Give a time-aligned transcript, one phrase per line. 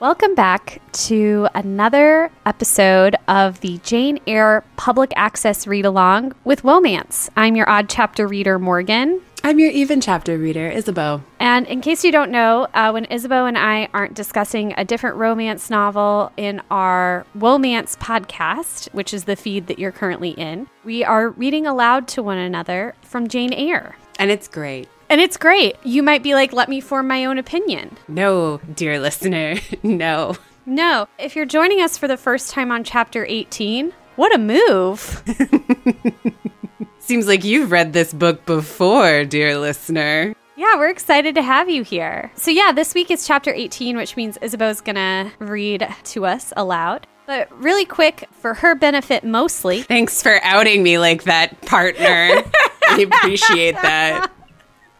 [0.00, 7.28] Welcome back to another episode of the Jane Eyre Public Access Read Along with Womance.
[7.36, 9.20] I'm your odd chapter reader, Morgan.
[9.42, 11.24] I'm your even chapter reader, Isabeau.
[11.40, 15.16] And in case you don't know, uh, when Isabeau and I aren't discussing a different
[15.16, 21.02] romance novel in our Womance podcast, which is the feed that you're currently in, we
[21.02, 23.96] are reading aloud to one another from Jane Eyre.
[24.20, 24.88] And it's great.
[25.10, 25.76] And it's great.
[25.84, 27.96] You might be like, let me form my own opinion.
[28.08, 30.36] No, dear listener, no.
[30.66, 31.08] No.
[31.18, 35.22] If you're joining us for the first time on chapter 18, what a move.
[36.98, 40.34] Seems like you've read this book before, dear listener.
[40.56, 42.30] Yeah, we're excited to have you here.
[42.34, 47.06] So, yeah, this week is chapter 18, which means Isabeau's gonna read to us aloud.
[47.26, 49.82] But really quick, for her benefit mostly.
[49.82, 52.42] Thanks for outing me like that, partner.
[52.88, 54.32] I appreciate that.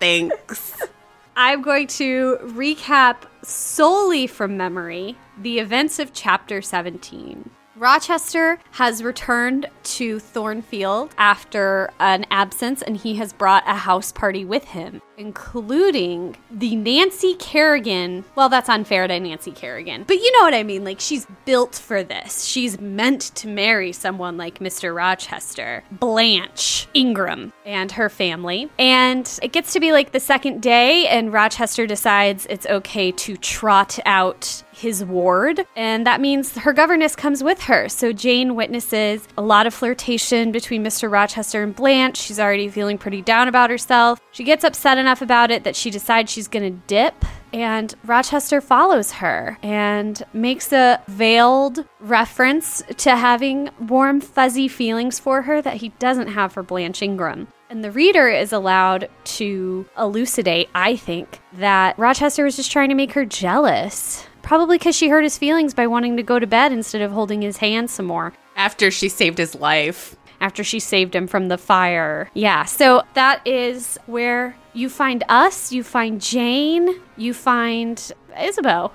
[0.01, 0.75] Thanks.
[1.37, 7.51] I'm going to recap solely from memory the events of chapter 17.
[7.79, 14.45] Rochester has returned to Thornfield after an absence, and he has brought a house party
[14.45, 18.25] with him, including the Nancy Kerrigan.
[18.35, 20.83] Well, that's unfair to Nancy Kerrigan, but you know what I mean.
[20.85, 22.45] Like, she's built for this.
[22.45, 24.95] She's meant to marry someone like Mr.
[24.95, 28.71] Rochester, Blanche Ingram, and her family.
[28.79, 33.37] And it gets to be like the second day, and Rochester decides it's okay to
[33.37, 37.89] trot out his ward, and that means her governess comes with her.
[37.89, 41.11] So Jane witnesses a lot of flirtation between Mr.
[41.11, 42.17] Rochester and Blanche.
[42.17, 44.21] She's already feeling pretty down about herself.
[44.31, 47.25] She gets upset enough about it that she decides she's going to dip.
[47.53, 55.43] And Rochester follows her and makes a veiled reference to having warm, fuzzy feelings for
[55.43, 57.49] her that he doesn't have for Blanche Ingram.
[57.71, 62.95] And the reader is allowed to elucidate, I think, that Rochester was just trying to
[62.95, 64.27] make her jealous.
[64.49, 67.43] Probably because she hurt his feelings by wanting to go to bed instead of holding
[67.43, 68.33] his hand some more.
[68.57, 70.17] After she saved his life.
[70.41, 72.31] After she saved him from the fire.
[72.33, 78.91] Yeah, so that is where you find us, you find Jane, you find Isabeau.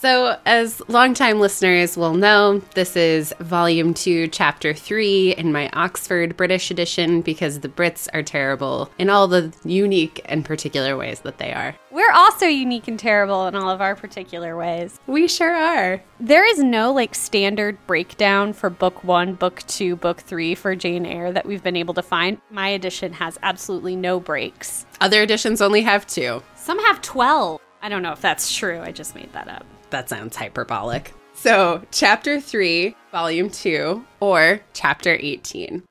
[0.00, 6.36] So, as longtime listeners will know, this is volume two, chapter three in my Oxford
[6.36, 11.38] British edition because the Brits are terrible in all the unique and particular ways that
[11.38, 11.74] they are.
[11.90, 15.00] We're also unique and terrible in all of our particular ways.
[15.08, 16.00] We sure are.
[16.20, 21.06] There is no like standard breakdown for book one, book two, book three for Jane
[21.06, 22.40] Eyre that we've been able to find.
[22.52, 24.86] My edition has absolutely no breaks.
[25.00, 26.40] Other editions only have two.
[26.54, 27.60] Some have 12.
[27.82, 28.80] I don't know if that's true.
[28.80, 29.66] I just made that up.
[29.90, 31.14] That sounds hyperbolic.
[31.34, 35.84] So, chapter 3, volume 2, or chapter 18.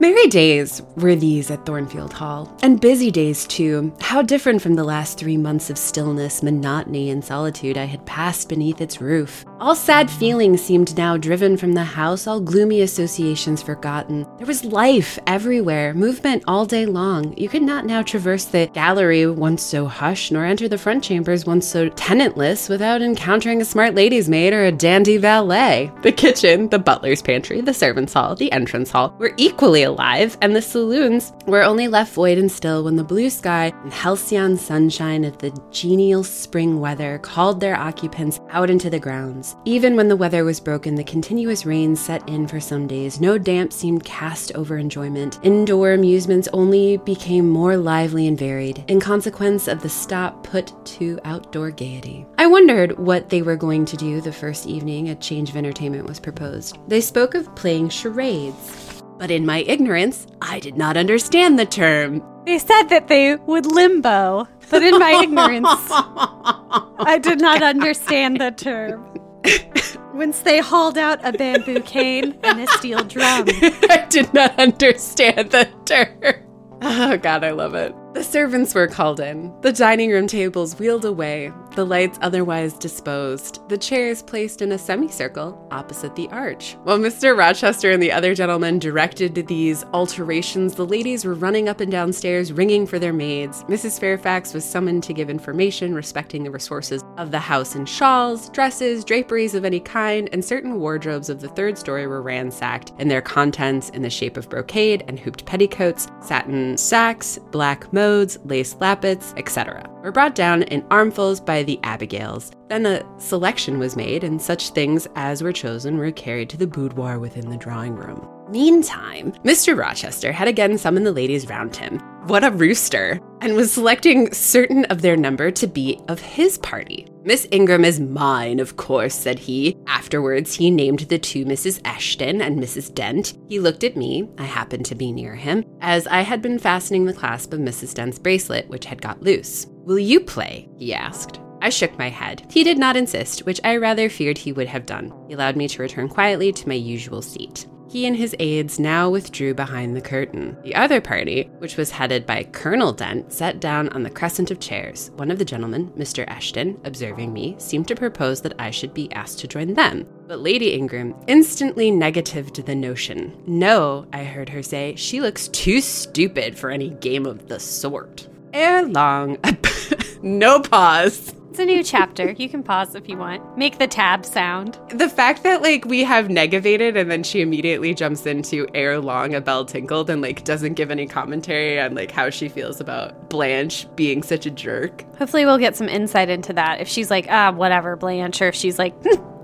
[0.00, 3.94] Merry days were these at Thornfield Hall, and busy days too.
[4.00, 8.48] How different from the last three months of stillness, monotony, and solitude I had passed
[8.48, 9.44] beneath its roof.
[9.60, 14.26] All sad feelings seemed now driven from the house, all gloomy associations forgotten.
[14.36, 17.36] There was life everywhere, movement all day long.
[17.38, 21.46] You could not now traverse the gallery once so hushed, nor enter the front chambers
[21.46, 25.90] once so tenantless without encountering a smart lady's maid or a dandy valet.
[26.02, 30.54] The kitchen, the butler's pantry, the servants' hall, the entrance hall were equally alive, and
[30.54, 35.24] the saloons were only left void and still when the blue sky and halcyon sunshine
[35.24, 39.43] of the genial spring weather called their occupants out into the grounds.
[39.64, 43.20] Even when the weather was broken, the continuous rain set in for some days.
[43.20, 45.38] No damp seemed cast over enjoyment.
[45.42, 51.18] Indoor amusements only became more lively and varied, in consequence of the stop put to
[51.24, 52.26] outdoor gaiety.
[52.38, 56.06] I wondered what they were going to do the first evening a change of entertainment
[56.06, 56.78] was proposed.
[56.88, 59.02] They spoke of playing charades.
[59.18, 62.22] But in my ignorance, I did not understand the term.
[62.46, 68.50] They said that they would limbo, but in my ignorance, I did not understand the
[68.50, 69.13] term.
[70.12, 73.44] Whence they hauled out a bamboo cane and a steel drum.
[73.48, 76.42] I did not understand the term.
[76.82, 77.94] Oh, God, I love it.
[78.14, 83.68] The servants were called in, the dining room tables wheeled away, the lights otherwise disposed,
[83.68, 86.76] the chairs placed in a semicircle opposite the arch.
[86.84, 87.36] While Mr.
[87.36, 92.12] Rochester and the other gentlemen directed these alterations, the ladies were running up and down
[92.12, 93.64] stairs ringing for their maids.
[93.64, 93.98] Mrs.
[93.98, 99.04] Fairfax was summoned to give information respecting the resources of the house in shawls, dresses,
[99.04, 103.20] draperies of any kind, and certain wardrobes of the third story were ransacked, and their
[103.20, 109.32] contents in the shape of brocade and hooped petticoats, satin sacks, black modes, lace lappets,
[109.38, 112.52] etc., were brought down in armfuls by the Abigails.
[112.68, 116.66] Then a selection was made, and such things as were chosen were carried to the
[116.66, 118.28] boudoir within the drawing room.
[118.50, 119.76] Meantime, Mr.
[119.76, 121.98] Rochester had again summoned the ladies round him.
[122.26, 127.06] what a rooster, and was selecting certain of their number to be of his party.
[127.26, 129.78] Miss Ingram is mine, of course, said he.
[129.86, 131.80] Afterwards, he named the two Mrs.
[131.80, 132.94] Eshton and Mrs.
[132.94, 133.32] Dent.
[133.48, 137.06] He looked at me, I happened to be near him, as I had been fastening
[137.06, 137.94] the clasp of Mrs.
[137.94, 139.66] Dent's bracelet, which had got loose.
[139.84, 140.68] Will you play?
[140.76, 141.40] he asked.
[141.62, 142.46] I shook my head.
[142.50, 145.10] He did not insist, which I rather feared he would have done.
[145.26, 147.66] He allowed me to return quietly to my usual seat.
[147.94, 150.56] He and his aides now withdrew behind the curtain.
[150.64, 154.58] The other party, which was headed by Colonel Dent, sat down on the crescent of
[154.58, 155.12] chairs.
[155.14, 156.26] One of the gentlemen, Mr.
[156.26, 160.08] Eshton, observing me, seemed to propose that I should be asked to join them.
[160.26, 163.40] But Lady Ingram instantly negatived the notion.
[163.46, 168.26] No, I heard her say, she looks too stupid for any game of the sort.
[168.52, 169.38] Ere long,
[170.20, 171.32] no pause.
[171.54, 172.32] It's a new chapter.
[172.32, 173.56] You can pause if you want.
[173.56, 174.76] Make the tab sound.
[174.88, 179.36] The fact that like we have negated and then she immediately jumps into ere long
[179.36, 183.30] a bell tinkled and like doesn't give any commentary on like how she feels about
[183.30, 185.04] Blanche being such a jerk.
[185.16, 186.80] Hopefully we'll get some insight into that.
[186.80, 188.92] If she's like, ah, whatever, Blanche, or if she's like,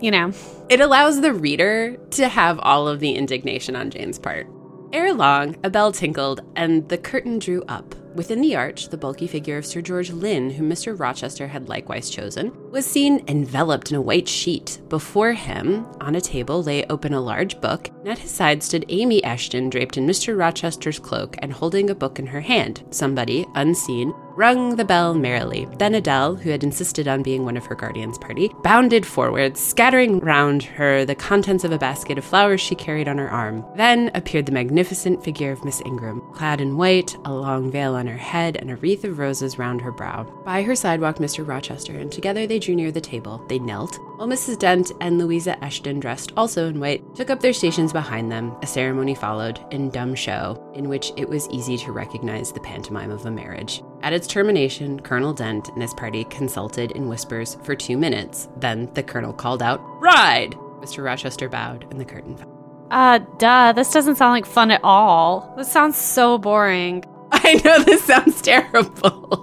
[0.00, 0.32] you know.
[0.68, 4.48] It allows the reader to have all of the indignation on Jane's part.
[4.92, 7.94] Ere long, a bell tinkled and the curtain drew up.
[8.14, 10.98] Within the arch, the bulky figure of Sir George Lynn, whom Mr.
[10.98, 14.80] Rochester had likewise chosen, was seen enveloped in a white sheet.
[14.88, 18.84] Before him, on a table, lay open a large book, and at his side stood
[18.88, 20.38] Amy Eshton, draped in Mr.
[20.38, 22.84] Rochester's cloak and holding a book in her hand.
[22.90, 25.68] Somebody, unseen, rung the bell merrily.
[25.78, 30.18] Then Adele, who had insisted on being one of her guardian's party, bounded forward, scattering
[30.20, 33.64] round her the contents of a basket of flowers she carried on her arm.
[33.76, 38.06] Then appeared the magnificent figure of Miss Ingram, clad in white, a long veil on
[38.06, 40.22] her head, and a wreath of roses round her brow.
[40.44, 41.46] By her side walked Mr.
[41.46, 43.44] Rochester, and together they drew near the table.
[43.48, 44.58] They knelt, while Mrs.
[44.58, 48.54] Dent and Louisa Eshton, dressed also in white, took up their stations behind them.
[48.62, 53.10] A ceremony followed, in dumb show, in which it was easy to recognize the pantomime
[53.10, 53.82] of a marriage.
[54.02, 58.48] At its termination, Colonel Dent and his party consulted in whispers for two minutes.
[58.56, 60.54] Then the colonel called out, Ride!
[60.80, 61.04] Mr.
[61.04, 62.88] Rochester bowed, and the curtain fell.
[62.90, 65.54] Uh, duh, this doesn't sound like fun at all.
[65.56, 67.04] This sounds so boring.
[67.32, 69.39] I know this sounds terrible.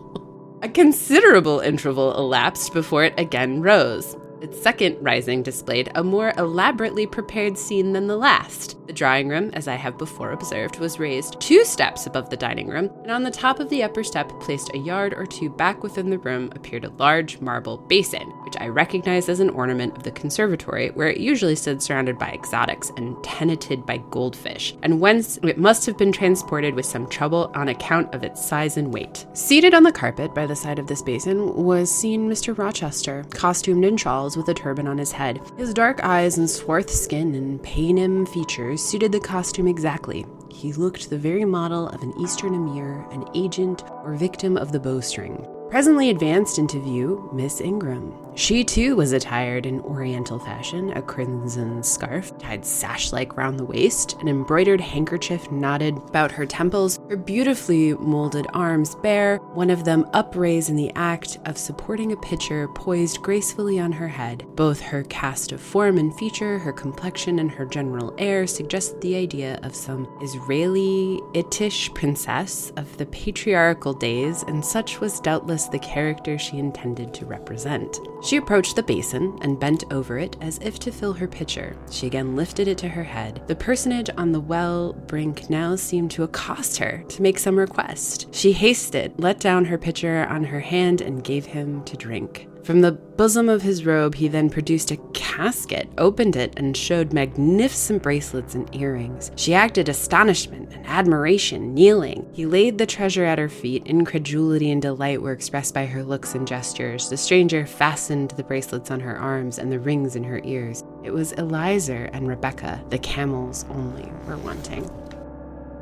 [0.77, 4.15] Considerable interval elapsed before it again rose.
[4.41, 8.76] Its second rising displayed a more elaborately prepared scene than the last.
[8.87, 12.69] The drawing room, as I have before observed, was raised two steps above the dining
[12.69, 15.83] room, and on the top of the upper step, placed a yard or two back
[15.83, 20.03] within the room, appeared a large marble basin, which I recognized as an ornament of
[20.03, 25.37] the conservatory, where it usually stood surrounded by exotics and tenanted by goldfish, and whence
[25.43, 29.25] it must have been transported with some trouble on account of its size and weight.
[29.33, 32.57] Seated on the carpet by the side of this basin was seen Mr.
[32.57, 35.41] Rochester, costumed in shawls with a turban on his head.
[35.57, 40.25] His dark eyes and swarth skin and paynim features suited the costume exactly.
[40.49, 44.79] He looked the very model of an Eastern emir, an agent, or victim of the
[44.79, 45.45] bowstring.
[45.69, 48.13] Presently advanced into view, Miss Ingram.
[48.37, 53.65] She too was attired in Oriental fashion, a crimson scarf tied sash like round the
[53.65, 59.85] waist, an embroidered handkerchief knotted about her temples, her beautifully molded arms bare, one of
[59.85, 64.45] them upraised in the act of supporting a pitcher poised gracefully on her head.
[64.55, 69.15] Both her cast of form and feature, her complexion, and her general air suggested the
[69.15, 75.79] idea of some Israeli itish princess of the patriarchal days, and such was doubtless the
[75.79, 77.99] character she intended to represent.
[78.27, 81.77] She approached the basin and bent over it as if to fill her pitcher.
[81.89, 83.41] She again lifted it to her head.
[83.47, 88.27] The personage on the well brink now seemed to accost her to make some request.
[88.35, 92.49] She hasted, let down her pitcher on her hand, and gave him to drink.
[92.67, 97.13] From the bosom of his robe, he then produced a casket, opened it, and showed
[97.13, 99.31] magnificent bracelets and earrings.
[99.37, 102.29] She acted astonishment and admiration, kneeling.
[102.33, 103.87] He laid the treasure at her feet.
[103.87, 107.07] Incredulity and delight were expressed by her looks and gestures.
[107.07, 110.83] The stranger fastened the bracelets on her arms and the rings in her ears.
[111.05, 112.83] It was Eliezer and Rebecca.
[112.89, 115.06] The camels only were wanting.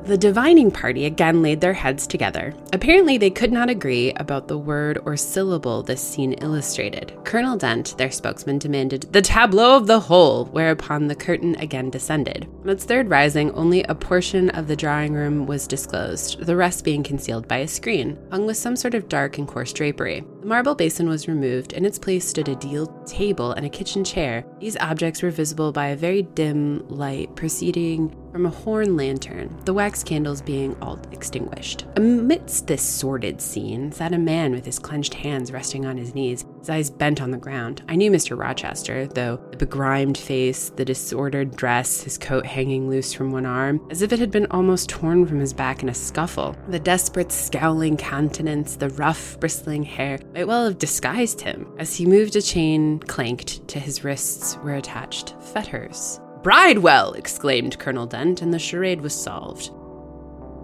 [0.06, 2.54] The divining party again laid their heads together.
[2.74, 7.18] Apparently, they could not agree about the word or syllable this scene illustrated.
[7.24, 12.48] Colonel Dent, their spokesman, demanded the tableau of the whole, whereupon the curtain again descended.
[12.64, 16.86] On its third rising, only a portion of the drawing room was disclosed, the rest
[16.86, 20.24] being concealed by a screen, hung with some sort of dark and coarse drapery.
[20.46, 21.74] The marble basin was removed.
[21.74, 24.46] In its place stood a deal table and a kitchen chair.
[24.60, 29.74] These objects were visible by a very dim light proceeding from a horn lantern, the
[29.74, 31.86] wax candles being all extinguished.
[31.96, 36.44] Amidst this sordid scene sat a man with his clenched hands resting on his knees,
[36.60, 37.82] his eyes bent on the ground.
[37.88, 38.38] I knew Mr.
[38.38, 43.80] Rochester, though the begrimed face, the disordered dress, his coat hanging loose from one arm,
[43.90, 47.32] as if it had been almost torn from his back in a scuffle, the desperate,
[47.32, 51.66] scowling countenance, the rough, bristling hair might well have disguised him.
[51.80, 56.20] As he moved, a chain clanked to his wrists were attached fetters.
[56.44, 57.14] Bridewell!
[57.14, 59.72] exclaimed Colonel Dent, and the charade was solved.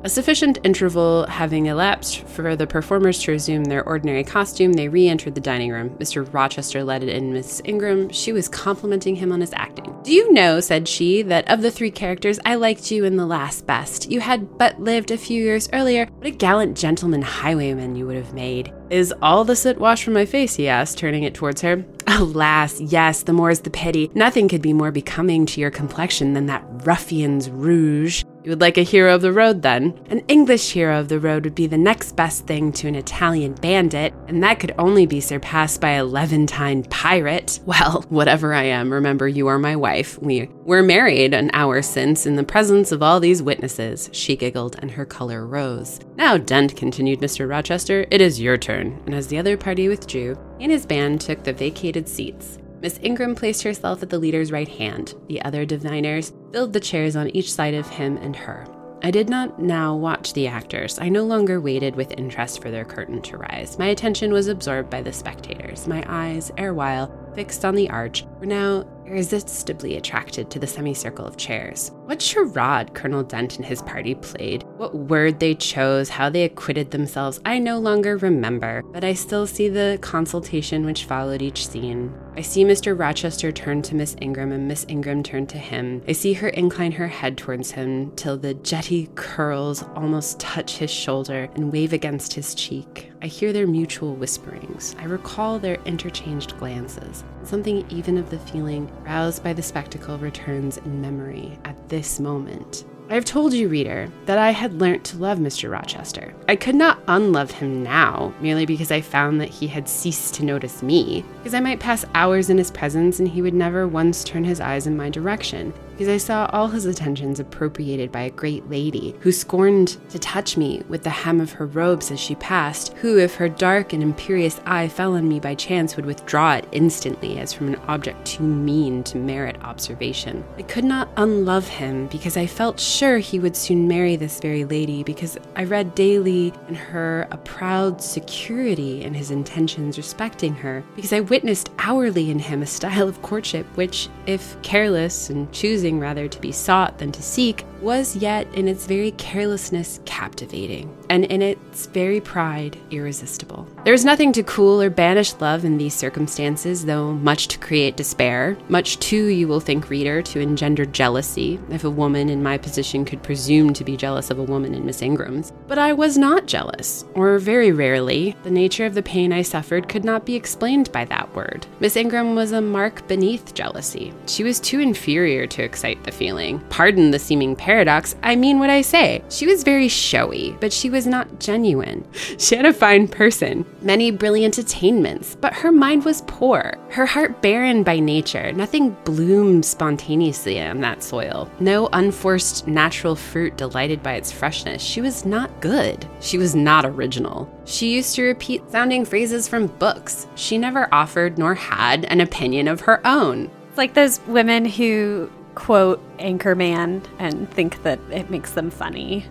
[0.04, 5.08] A sufficient interval having elapsed for the performers to resume their ordinary costume, they re
[5.08, 5.92] entered the dining room.
[5.92, 6.28] Mr.
[6.34, 8.10] Rochester led in Miss Ingram.
[8.10, 9.96] She was complimenting him on his acting.
[10.02, 13.28] Do you know, said she, that of the three characters, I liked you in the
[13.28, 14.10] last best.
[14.10, 16.08] You had but lived a few years earlier.
[16.08, 18.74] What a gallant gentleman highwayman you would have made.
[18.90, 20.56] Is all the soot washed from my face?
[20.56, 21.86] he asked, turning it towards her.
[22.08, 24.10] Alas, yes, the more is the pity.
[24.16, 28.24] Nothing could be more becoming to your complexion than that ruffian's rouge.
[28.44, 30.00] You would like a hero of the road then?
[30.10, 33.54] An English hero of the road would be the next best thing to an Italian
[33.54, 37.60] bandit, and that could only be surpassed by a Levantine pirate.
[37.72, 40.20] Well, whatever I am, remember you are my wife.
[40.22, 44.10] We were married an hour since in the presence of all these witnesses.
[44.12, 46.00] She giggled and her color rose.
[46.18, 47.48] Now, Dent, continued Mr.
[47.48, 49.02] Rochester, it is your turn.
[49.06, 52.60] And as the other party withdrew, he and his band took the vacated seats.
[52.82, 55.14] Miss Ingram placed herself at the leader's right hand.
[55.28, 58.66] The other diviners filled the chairs on each side of him and her.
[59.04, 61.00] I did not now watch the actors.
[61.00, 63.80] I no longer waited with interest for their curtain to rise.
[63.80, 65.88] My attention was absorbed by the spectators.
[65.88, 71.38] My eyes, erewhile fixed on the arch, were now irresistibly attracted to the semicircle of
[71.38, 71.92] chairs.
[72.06, 76.92] What charade Colonel Dent and his party played, what word they chose, how they acquitted
[76.92, 82.14] themselves, I no longer remember, but I still see the consultation which followed each scene.
[82.36, 82.98] I see Mr.
[82.98, 86.02] Rochester turn to Miss Ingram and Miss Ingram turn to him.
[86.08, 90.90] I see her incline her head towards him till the jetty curls almost touch his
[90.90, 93.12] shoulder and wave against his cheek.
[93.22, 94.96] I hear their mutual whisperings.
[94.98, 97.21] I recall their interchanged glances.
[97.44, 102.86] Something even of the feeling roused by the spectacle returns in memory at this moment.
[103.10, 105.70] I have told you, reader, that I had learnt to love Mr.
[105.70, 106.34] Rochester.
[106.48, 110.46] I could not unlove him now, merely because I found that he had ceased to
[110.46, 114.24] notice me, because I might pass hours in his presence and he would never once
[114.24, 118.32] turn his eyes in my direction, because I saw all his attentions appropriated by a
[118.32, 122.34] great lady who scorned to touch me with the hem of her robes as she
[122.34, 126.56] passed, who, if her dark and imperious eye fell on me by chance, would withdraw
[126.56, 130.44] it instantly as from an object too mean to merit observation.
[130.58, 134.66] I could not unlove him because I felt sure he would soon marry this very
[134.66, 140.84] lady, because I read daily in her a proud security in his intentions respecting her,
[140.96, 145.91] because I witnessed hourly in him a style of courtship which, if careless and choosing,
[146.00, 151.26] rather to be sought than to seek, was yet in its very carelessness captivating, and
[151.26, 153.68] in its very pride irresistible.
[153.84, 157.98] There is nothing to cool or banish love in these circumstances, though much to create
[157.98, 158.58] despair.
[158.70, 163.06] Much too, you will think, reader, to engender jealousy, if a woman in my position
[163.06, 165.52] could presume to be jealous of a woman in Miss Ingram's.
[165.68, 168.36] But I was not jealous, or very rarely.
[168.44, 171.66] The nature of the pain I suffered could not be explained by that word.
[171.80, 174.14] Miss Ingram was a mark beneath jealousy.
[174.28, 176.60] She was too inferior to excite the feeling.
[176.70, 179.24] Pardon the seeming paradox, I mean what I say.
[179.30, 182.06] She was very showy, but she was not genuine.
[182.38, 187.42] She had a fine person, many brilliant attainments, but her mind was poor, her heart
[187.42, 188.52] barren by nature.
[188.52, 191.50] Nothing bloomed spontaneously on that soil.
[191.62, 194.82] No unforced natural fruit delighted by its freshness.
[194.82, 196.06] She was not good.
[196.20, 197.50] She was not original.
[197.64, 200.28] She used to repeat sounding phrases from books.
[200.36, 203.50] She never offered nor had an opinion of her own.
[203.70, 209.26] It's like those women who quote Anchorman and think that it makes them funny.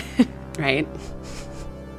[0.58, 0.88] right?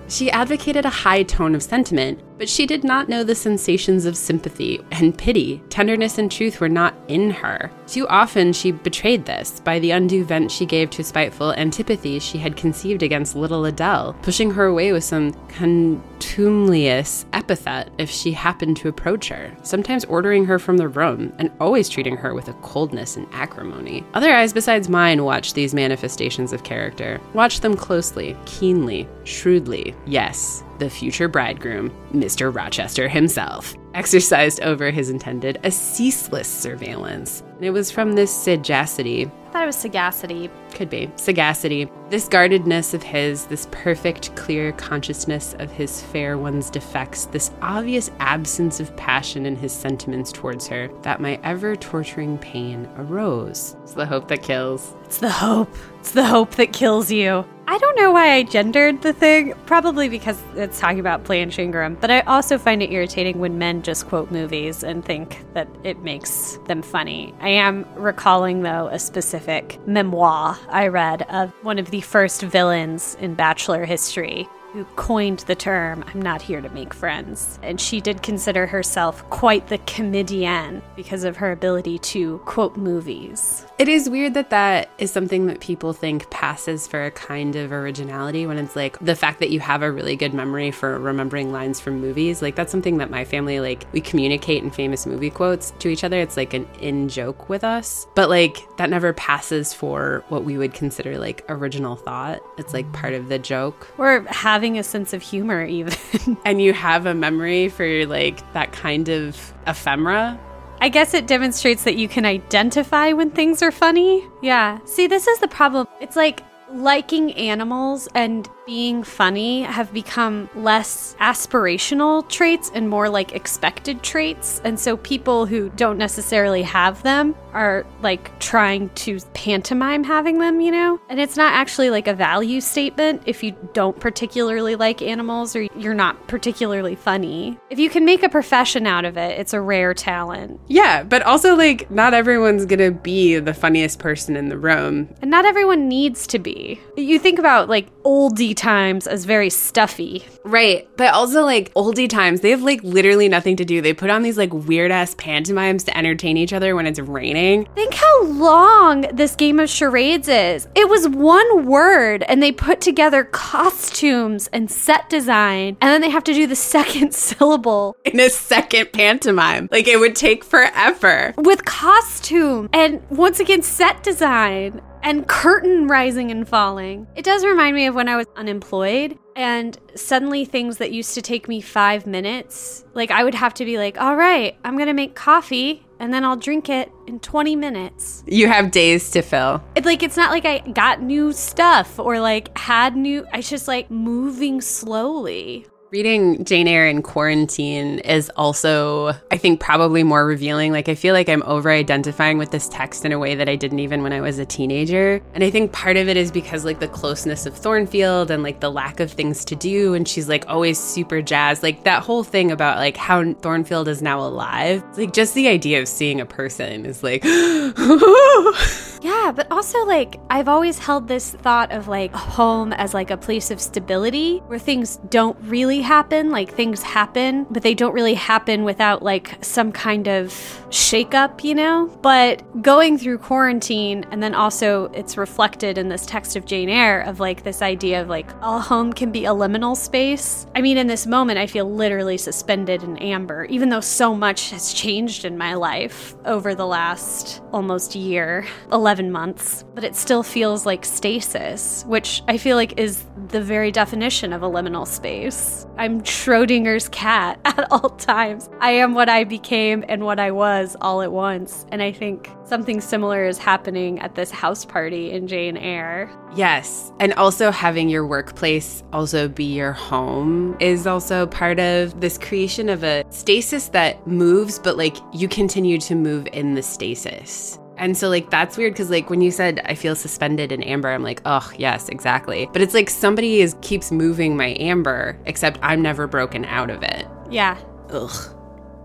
[0.09, 4.17] She advocated a high tone of sentiment, but she did not know the sensations of
[4.17, 5.61] sympathy and pity.
[5.69, 7.69] Tenderness and truth were not in her.
[7.85, 12.37] Too often she betrayed this by the undue vent she gave to spiteful antipathies she
[12.37, 18.77] had conceived against little Adele, pushing her away with some contumelious epithet if she happened
[18.77, 22.53] to approach her, sometimes ordering her from the room, and always treating her with a
[22.53, 24.05] coldness and acrimony.
[24.13, 29.93] Other eyes besides mine watched these manifestations of character, watched them closely, keenly, shrewdly.
[30.05, 32.53] Yes, the future bridegroom, Mr.
[32.53, 37.43] Rochester himself, exercised over his intended a ceaseless surveillance.
[37.55, 40.51] And it was from this sagacity I thought it was sagacity.
[40.75, 41.09] could be.
[41.15, 41.89] Sagacity.
[42.11, 48.11] This guardedness of his, this perfect, clear consciousness of his fair one's defects, this obvious
[48.19, 53.75] absence of passion in his sentiments towards her, that my ever torturing pain arose.
[53.81, 54.93] It's the hope that kills.
[55.05, 55.75] It's the hope.
[55.99, 57.43] It's the hope that kills you.
[57.69, 59.53] I don't know why I gendered the thing.
[59.67, 61.99] Probably because it's talking about Blanche Ingram.
[62.01, 65.99] But I also find it irritating when men just quote movies and think that it
[65.99, 67.31] makes them funny.
[67.39, 73.15] I am recalling, though, a specific memoir I read of one of the first villains
[73.19, 77.59] in Bachelor history who coined the term I'm not here to make friends.
[77.63, 83.65] And she did consider herself quite the comedienne because of her ability to quote movies.
[83.77, 87.71] It is weird that that is something that people think passes for a kind of
[87.71, 91.51] originality when it's like the fact that you have a really good memory for remembering
[91.51, 92.41] lines from movies.
[92.41, 96.03] Like that's something that my family like we communicate in famous movie quotes to each
[96.03, 96.19] other.
[96.19, 98.05] It's like an in joke with us.
[98.15, 102.41] But like that never passes for what we would consider like original thought.
[102.57, 103.88] It's like part of the joke.
[103.97, 104.25] Or
[104.59, 105.95] having a sense of humor, even.
[106.43, 110.39] And you have a memory for like that kind of ephemera
[110.81, 114.25] I guess it demonstrates that you can identify when things are funny.
[114.41, 114.79] Yeah.
[114.85, 115.87] See, this is the problem.
[115.99, 123.33] It's like liking animals and being funny have become less aspirational traits and more like
[123.33, 124.61] expected traits.
[124.63, 130.61] And so people who don't necessarily have them are like trying to pantomime having them,
[130.61, 131.01] you know?
[131.09, 135.63] And it's not actually like a value statement if you don't particularly like animals or
[135.75, 137.57] you're not particularly funny.
[137.71, 140.61] If you can make a profession out of it, it's a rare talent.
[140.67, 145.11] Yeah, but also like not everyone's gonna be the funniest person in the room.
[145.23, 146.79] And not everyone needs to be.
[146.95, 150.23] You think about like oldie times as very stuffy.
[150.43, 150.87] Right.
[150.97, 153.81] But also like oldie times, they have like literally nothing to do.
[153.81, 157.65] They put on these like weird ass pantomimes to entertain each other when it's raining.
[157.75, 160.67] Think how long this game of charades is.
[160.75, 166.09] It was one word, and they put together costumes and set design, and then they
[166.09, 169.69] have to do the second syllable In a second pantomime.
[169.71, 171.33] Like it would take forever.
[171.37, 177.07] with costume and once again set design and curtain rising and falling.
[177.15, 181.21] It does remind me of when I was unemployed and suddenly things that used to
[181.21, 184.93] take me five minutes, like I would have to be like, all right, I'm gonna
[184.93, 188.23] make coffee and then I'll drink it in 20 minutes.
[188.25, 189.63] You have days to fill.
[189.75, 193.67] It's like it's not like I got new stuff or like had new I just
[193.67, 195.67] like moving slowly.
[195.91, 200.71] Reading Jane Eyre in quarantine is also, I think, probably more revealing.
[200.71, 203.56] Like, I feel like I'm over identifying with this text in a way that I
[203.56, 205.19] didn't even when I was a teenager.
[205.34, 208.60] And I think part of it is because, like, the closeness of Thornfield and, like,
[208.60, 209.95] the lack of things to do.
[209.95, 211.63] And she's, like, always super jazzed.
[211.63, 214.84] Like, that whole thing about, like, how Thornfield is now alive.
[214.95, 217.23] Like, just the idea of seeing a person is like,
[219.02, 223.17] Yeah, but also like I've always held this thought of like home as like a
[223.17, 228.13] place of stability where things don't really happen, like things happen, but they don't really
[228.13, 231.88] happen without like some kind of shakeup, you know?
[232.01, 237.01] But going through quarantine and then also it's reflected in this text of Jane Eyre
[237.01, 240.45] of like this idea of like a home can be a liminal space.
[240.55, 244.51] I mean, in this moment I feel literally suspended in amber, even though so much
[244.51, 248.45] has changed in my life over the last almost year.
[248.71, 253.71] 11 months, but it still feels like stasis, which I feel like is the very
[253.71, 255.65] definition of a liminal space.
[255.77, 258.49] I'm Schrodinger's cat at all times.
[258.60, 261.65] I am what I became and what I was all at once.
[261.72, 266.10] And I think something similar is happening at this house party in Jane Eyre.
[266.36, 266.91] Yes.
[267.00, 272.69] And also having your workplace also be your home is also part of this creation
[272.69, 277.60] of a stasis that moves, but like you continue to move in the stasis.
[277.80, 280.89] And so, like, that's weird because, like, when you said I feel suspended in amber,
[280.89, 282.50] I'm like, oh, yes, exactly.
[282.52, 286.84] But it's like somebody is keeps moving my amber, except I'm never broken out of
[286.84, 287.08] it.
[287.32, 287.58] Yeah.
[287.89, 288.36] Ugh.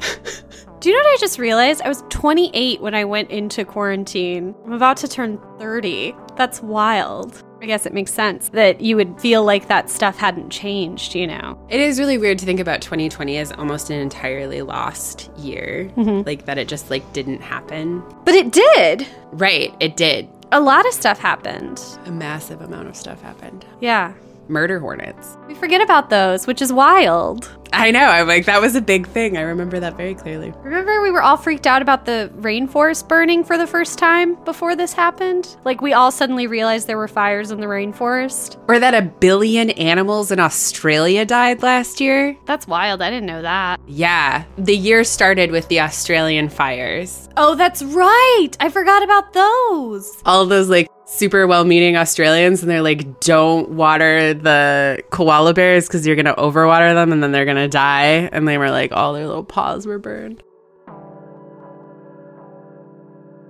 [0.85, 1.81] Do you know what I just realized?
[1.81, 4.55] I was 28 when I went into quarantine.
[4.67, 6.15] I'm about to turn 30.
[6.37, 7.43] That's wild.
[7.63, 11.27] I guess it makes sense that you would feel like that stuff hadn't changed, you
[11.27, 11.59] know?
[11.71, 15.91] It is really weird to think about 2020 as almost an entirely lost year.
[15.97, 16.27] Mm-hmm.
[16.27, 18.03] Like, that it just, like, didn't happen.
[18.27, 19.07] But it did.
[19.33, 20.29] Right, it did.
[20.53, 21.83] A lot of stuff happened.
[22.05, 23.65] A massive amount of stuff happened.
[23.81, 24.13] Yeah.
[24.49, 25.37] Murder hornets.
[25.47, 27.51] We forget about those, which is wild.
[27.73, 28.05] I know.
[28.05, 29.37] I'm like, that was a big thing.
[29.37, 30.53] I remember that very clearly.
[30.63, 34.77] Remember, we were all freaked out about the rainforest burning for the first time before
[34.77, 35.57] this happened?
[35.65, 38.63] Like, we all suddenly realized there were fires in the rainforest.
[38.69, 42.37] Or that a billion animals in Australia died last year.
[42.45, 43.03] That's wild.
[43.03, 43.81] I didn't know that.
[43.89, 44.45] Yeah.
[44.57, 47.29] The year started with the Australian fires.
[47.37, 48.51] Oh, that's right.
[48.61, 50.23] I forgot about those.
[50.25, 55.87] All those, like, super well meaning Australians and they're like, don't water the koala bears
[55.87, 58.29] because you're going to overwater them and then they're going to die.
[58.33, 60.43] And they were like, all their little paws were burned.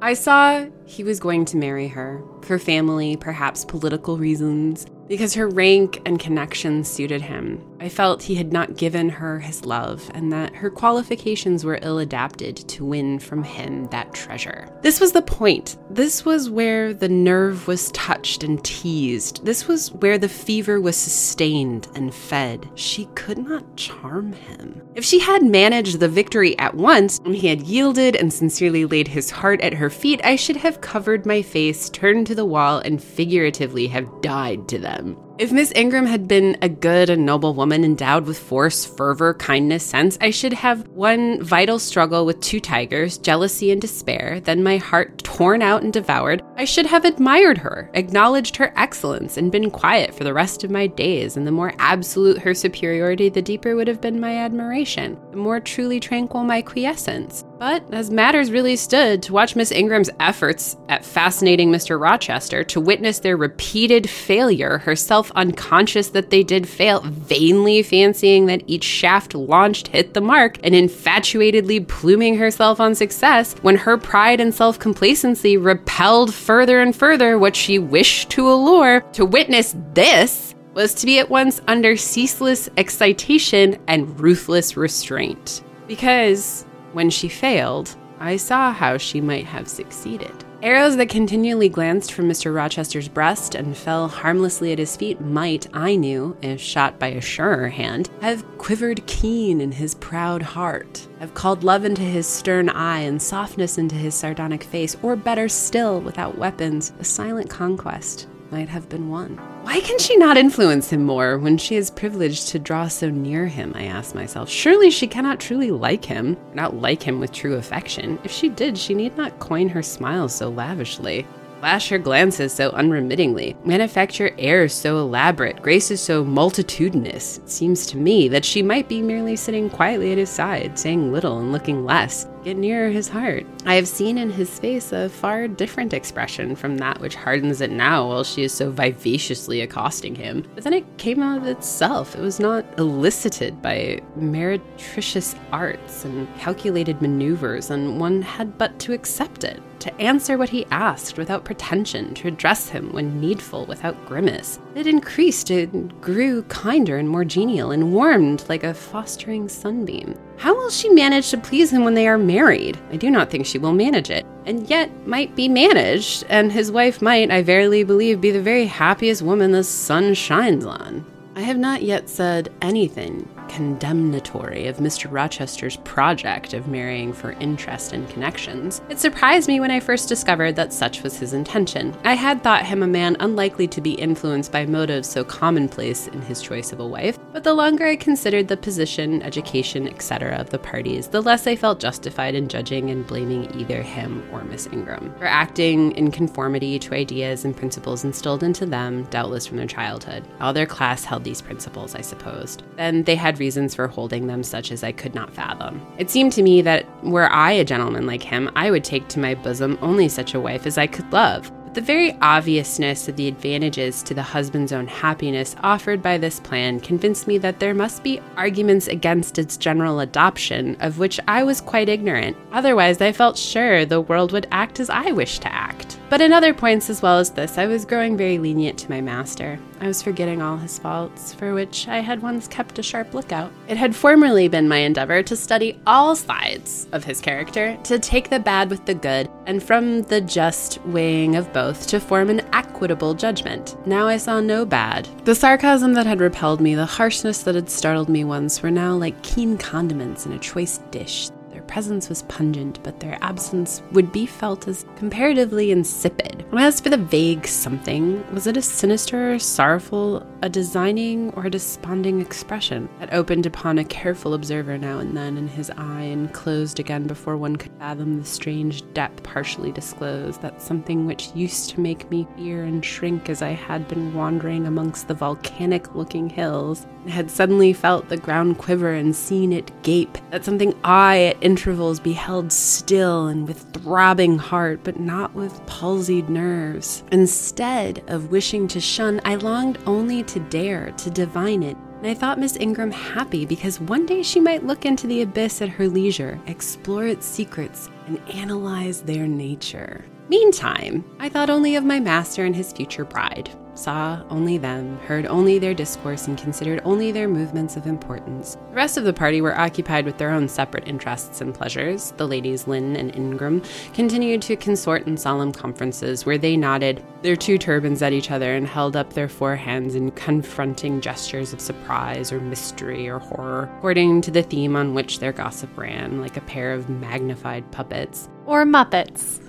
[0.02, 5.48] I saw he was going to marry her for family, perhaps political reasons, because her
[5.48, 7.64] rank and connections suited him.
[7.84, 11.98] I felt he had not given her his love and that her qualifications were ill
[11.98, 14.70] adapted to win from him that treasure.
[14.80, 15.76] This was the point.
[15.90, 19.44] This was where the nerve was touched and teased.
[19.44, 22.70] This was where the fever was sustained and fed.
[22.74, 24.80] She could not charm him.
[24.94, 29.08] If she had managed the victory at once, and he had yielded and sincerely laid
[29.08, 32.78] his heart at her feet, I should have covered my face, turned to the wall,
[32.78, 35.18] and figuratively have died to them.
[35.36, 39.84] If Miss Ingram had been a good and noble woman endowed with force, fervor, kindness,
[39.84, 44.76] sense, I should have one vital struggle with two tigers, jealousy and despair, then my
[44.76, 46.44] heart torn out and devoured.
[46.56, 50.70] I should have admired her, acknowledged her excellence, and been quiet for the rest of
[50.70, 51.36] my days.
[51.36, 55.58] And the more absolute her superiority, the deeper would have been my admiration, the more
[55.58, 57.44] truly tranquil my quiescence.
[57.64, 61.98] But as matters really stood, to watch Miss Ingram's efforts at fascinating Mr.
[61.98, 68.64] Rochester, to witness their repeated failure, herself unconscious that they did fail, vainly fancying that
[68.66, 74.40] each shaft launched hit the mark, and infatuatedly pluming herself on success, when her pride
[74.40, 80.54] and self complacency repelled further and further what she wished to allure, to witness this
[80.74, 85.64] was to be at once under ceaseless excitation and ruthless restraint.
[85.88, 90.44] Because when she failed, I saw how she might have succeeded.
[90.62, 92.54] Arrows that continually glanced from Mr.
[92.54, 97.20] Rochester's breast and fell harmlessly at his feet might, I knew, if shot by a
[97.20, 102.70] surer hand, have quivered keen in his proud heart, have called love into his stern
[102.70, 108.26] eye and softness into his sardonic face, or better still, without weapons, a silent conquest
[108.54, 109.36] might have been won.
[109.64, 113.48] Why can she not influence him more when she is privileged to draw so near
[113.48, 113.72] him?
[113.74, 114.48] I ask myself.
[114.48, 118.16] Surely she cannot truly like him, not like him with true affection.
[118.22, 121.26] If she did, she need not coin her smiles so lavishly
[121.64, 127.38] flash her glances so unremittingly, manufacture airs so elaborate, graces so multitudinous.
[127.38, 131.10] It seems to me that she might be merely sitting quietly at his side, saying
[131.10, 133.46] little and looking less, get nearer his heart.
[133.64, 137.70] I have seen in his face a far different expression from that which hardens it
[137.70, 140.46] now while she is so vivaciously accosting him.
[140.54, 142.14] But then it came out of itself.
[142.14, 148.92] It was not elicited by meretricious arts and calculated maneuvers, and one had but to
[148.92, 154.06] accept it to answer what he asked without pretension, to address him when needful without
[154.06, 154.58] grimace.
[154.74, 160.18] It increased, it grew kinder and more genial, and warmed like a fostering sunbeam.
[160.38, 162.78] How will she manage to please him when they are married?
[162.90, 166.72] I do not think she will manage it, and yet might be managed, and his
[166.72, 171.04] wife might, I verily believe, be the very happiest woman the sun shines on.
[171.36, 175.10] I have not yet said anything condemnatory of Mr.
[175.10, 178.80] Rochester's project of marrying for interest and connections.
[178.88, 181.96] It surprised me when I first discovered that such was his intention.
[182.04, 186.22] I had thought him a man unlikely to be influenced by motives so commonplace in
[186.22, 190.36] his choice of a wife, but the longer I considered the position, education, etc.
[190.36, 194.44] of the parties, the less I felt justified in judging and blaming either him or
[194.44, 199.56] Miss Ingram for acting in conformity to ideas and principles instilled into them, doubtless from
[199.56, 200.24] their childhood.
[200.40, 202.62] All their class held these principles, I supposed.
[202.76, 205.84] Then they had reasons for holding them such as I could not fathom.
[205.98, 209.18] It seemed to me that were I a gentleman like him, I would take to
[209.18, 211.50] my bosom only such a wife as I could love.
[211.64, 216.38] But the very obviousness of the advantages to the husband's own happiness offered by this
[216.38, 221.42] plan convinced me that there must be arguments against its general adoption, of which I
[221.42, 222.36] was quite ignorant.
[222.52, 225.98] Otherwise, I felt sure the world would act as I wished to act.
[226.10, 229.00] But in other points as well as this, I was growing very lenient to my
[229.00, 229.58] master.
[229.80, 233.52] I was forgetting all his faults, for which I had once kept a sharp lookout.
[233.68, 238.30] It had formerly been my endeavor to study all sides of his character, to take
[238.30, 242.42] the bad with the good, and from the just weighing of both to form an
[242.52, 243.76] equitable judgment.
[243.86, 245.08] Now I saw no bad.
[245.24, 248.94] The sarcasm that had repelled me, the harshness that had startled me once, were now
[248.94, 251.30] like keen condiments in a choice dish
[251.66, 256.44] presence was pungent, but their absence would be felt as comparatively insipid.
[256.52, 262.20] As for the vague something, was it a sinister, sorrowful, a designing or a desponding
[262.20, 266.78] expression that opened upon a careful observer now and then in his eye and closed
[266.78, 271.80] again before one could fathom the strange depth partially disclosed, that something which used to
[271.80, 276.86] make me fear and shrink as I had been wandering amongst the volcanic looking hills,
[277.08, 282.00] had suddenly felt the ground quiver and seen it gape, that something I at intervals
[282.00, 287.04] beheld still and with throbbing heart, but not with palsied nerves.
[287.12, 291.76] Instead of wishing to shun, I longed only to dare, to divine it.
[291.98, 295.62] And I thought Miss Ingram happy because one day she might look into the abyss
[295.62, 300.04] at her leisure, explore its secrets, and analyze their nature.
[300.28, 305.26] Meantime, I thought only of my master and his future bride saw only them, heard
[305.26, 308.56] only their discourse, and considered only their movements of importance.
[308.70, 312.12] The rest of the party were occupied with their own separate interests and pleasures.
[312.16, 317.36] The ladies Lynn and Ingram continued to consort in solemn conferences where they nodded their
[317.36, 321.60] two turbans at each other and held up their four hands in confronting gestures of
[321.60, 326.36] surprise or mystery or horror, according to the theme on which their gossip ran, like
[326.36, 328.28] a pair of magnified puppets.
[328.46, 329.40] Or Muppets.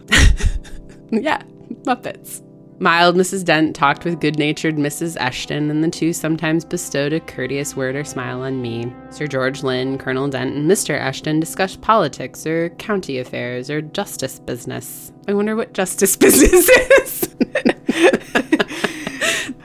[1.12, 1.42] yeah,
[1.84, 2.42] Muppets.
[2.78, 3.46] Mild Mrs.
[3.46, 5.16] Dent talked with good natured Mrs.
[5.18, 8.94] Eshton, and the two sometimes bestowed a courteous word or smile on me.
[9.12, 11.00] Sir George Lynn, Colonel Dent, and Mr.
[11.00, 15.14] Eshton discussed politics or county affairs or justice business.
[15.28, 17.28] I wonder what justice business is.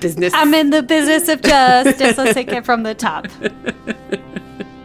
[0.01, 0.33] business.
[0.33, 2.17] I'm in the business of justice.
[2.17, 3.27] Let's take it from the top.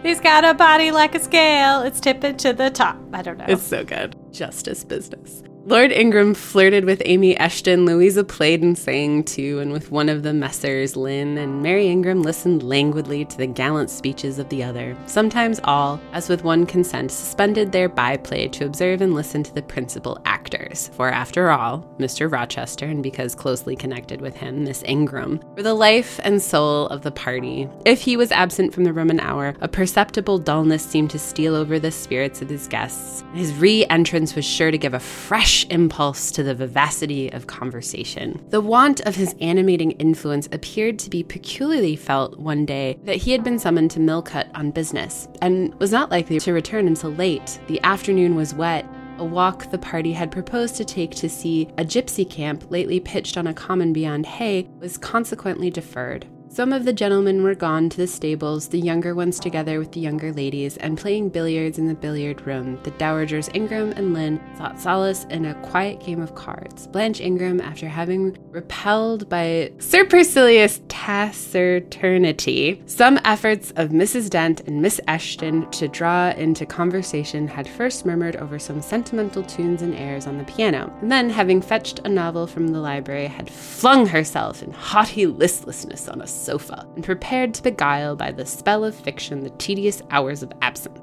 [0.02, 1.82] He's got a body like a scale.
[1.82, 2.98] It's tipping to the top.
[3.14, 3.46] I don't know.
[3.48, 4.16] It's so good.
[4.32, 5.44] Justice business.
[5.68, 7.88] Lord Ingram flirted with Amy Eshton.
[7.88, 10.96] Louisa played and sang too, and with one of the Messrs.
[10.96, 14.96] Lynn and Mary Ingram listened languidly to the gallant speeches of the other.
[15.08, 19.64] Sometimes all, as with one consent, suspended their byplay to observe and listen to the
[19.64, 20.92] principal actors.
[20.94, 22.32] For after all, Mr.
[22.32, 27.02] Rochester, and because closely connected with him, Miss Ingram, were the life and soul of
[27.02, 27.68] the party.
[27.88, 31.56] If he was absent from the room an hour, a perceptible dullness seemed to steal
[31.56, 33.24] over the spirits of his guests.
[33.34, 37.48] His re entrance was sure to give a fresh fresh impulse to the vivacity of
[37.48, 38.44] conversation.
[38.50, 43.32] The want of his animating influence appeared to be peculiarly felt one day that he
[43.32, 47.58] had been summoned to Millcote on business and was not likely to return until late.
[47.68, 48.86] The afternoon was wet,
[49.18, 53.38] a walk the party had proposed to take to see a gypsy camp lately pitched
[53.38, 56.28] on a common beyond Hay was consequently deferred.
[56.56, 60.00] Some of the gentlemen were gone to the stables, the younger ones together with the
[60.00, 62.80] younger ladies, and playing billiards in the billiard room.
[62.84, 66.88] The dowagers Ingram and Lynn sought solace in a quiet game of cards.
[66.88, 74.30] Blanche Ingram, after having repelled by supercilious taciturnity some efforts of Mrs.
[74.30, 79.82] Dent and Miss Eshton to draw into conversation, had first murmured over some sentimental tunes
[79.82, 83.50] and airs on the piano, and then, having fetched a novel from the library, had
[83.50, 88.86] flung herself in haughty listlessness on a sofa and prepared to beguile by the spell
[88.86, 91.00] of fiction the tedious hours of absence.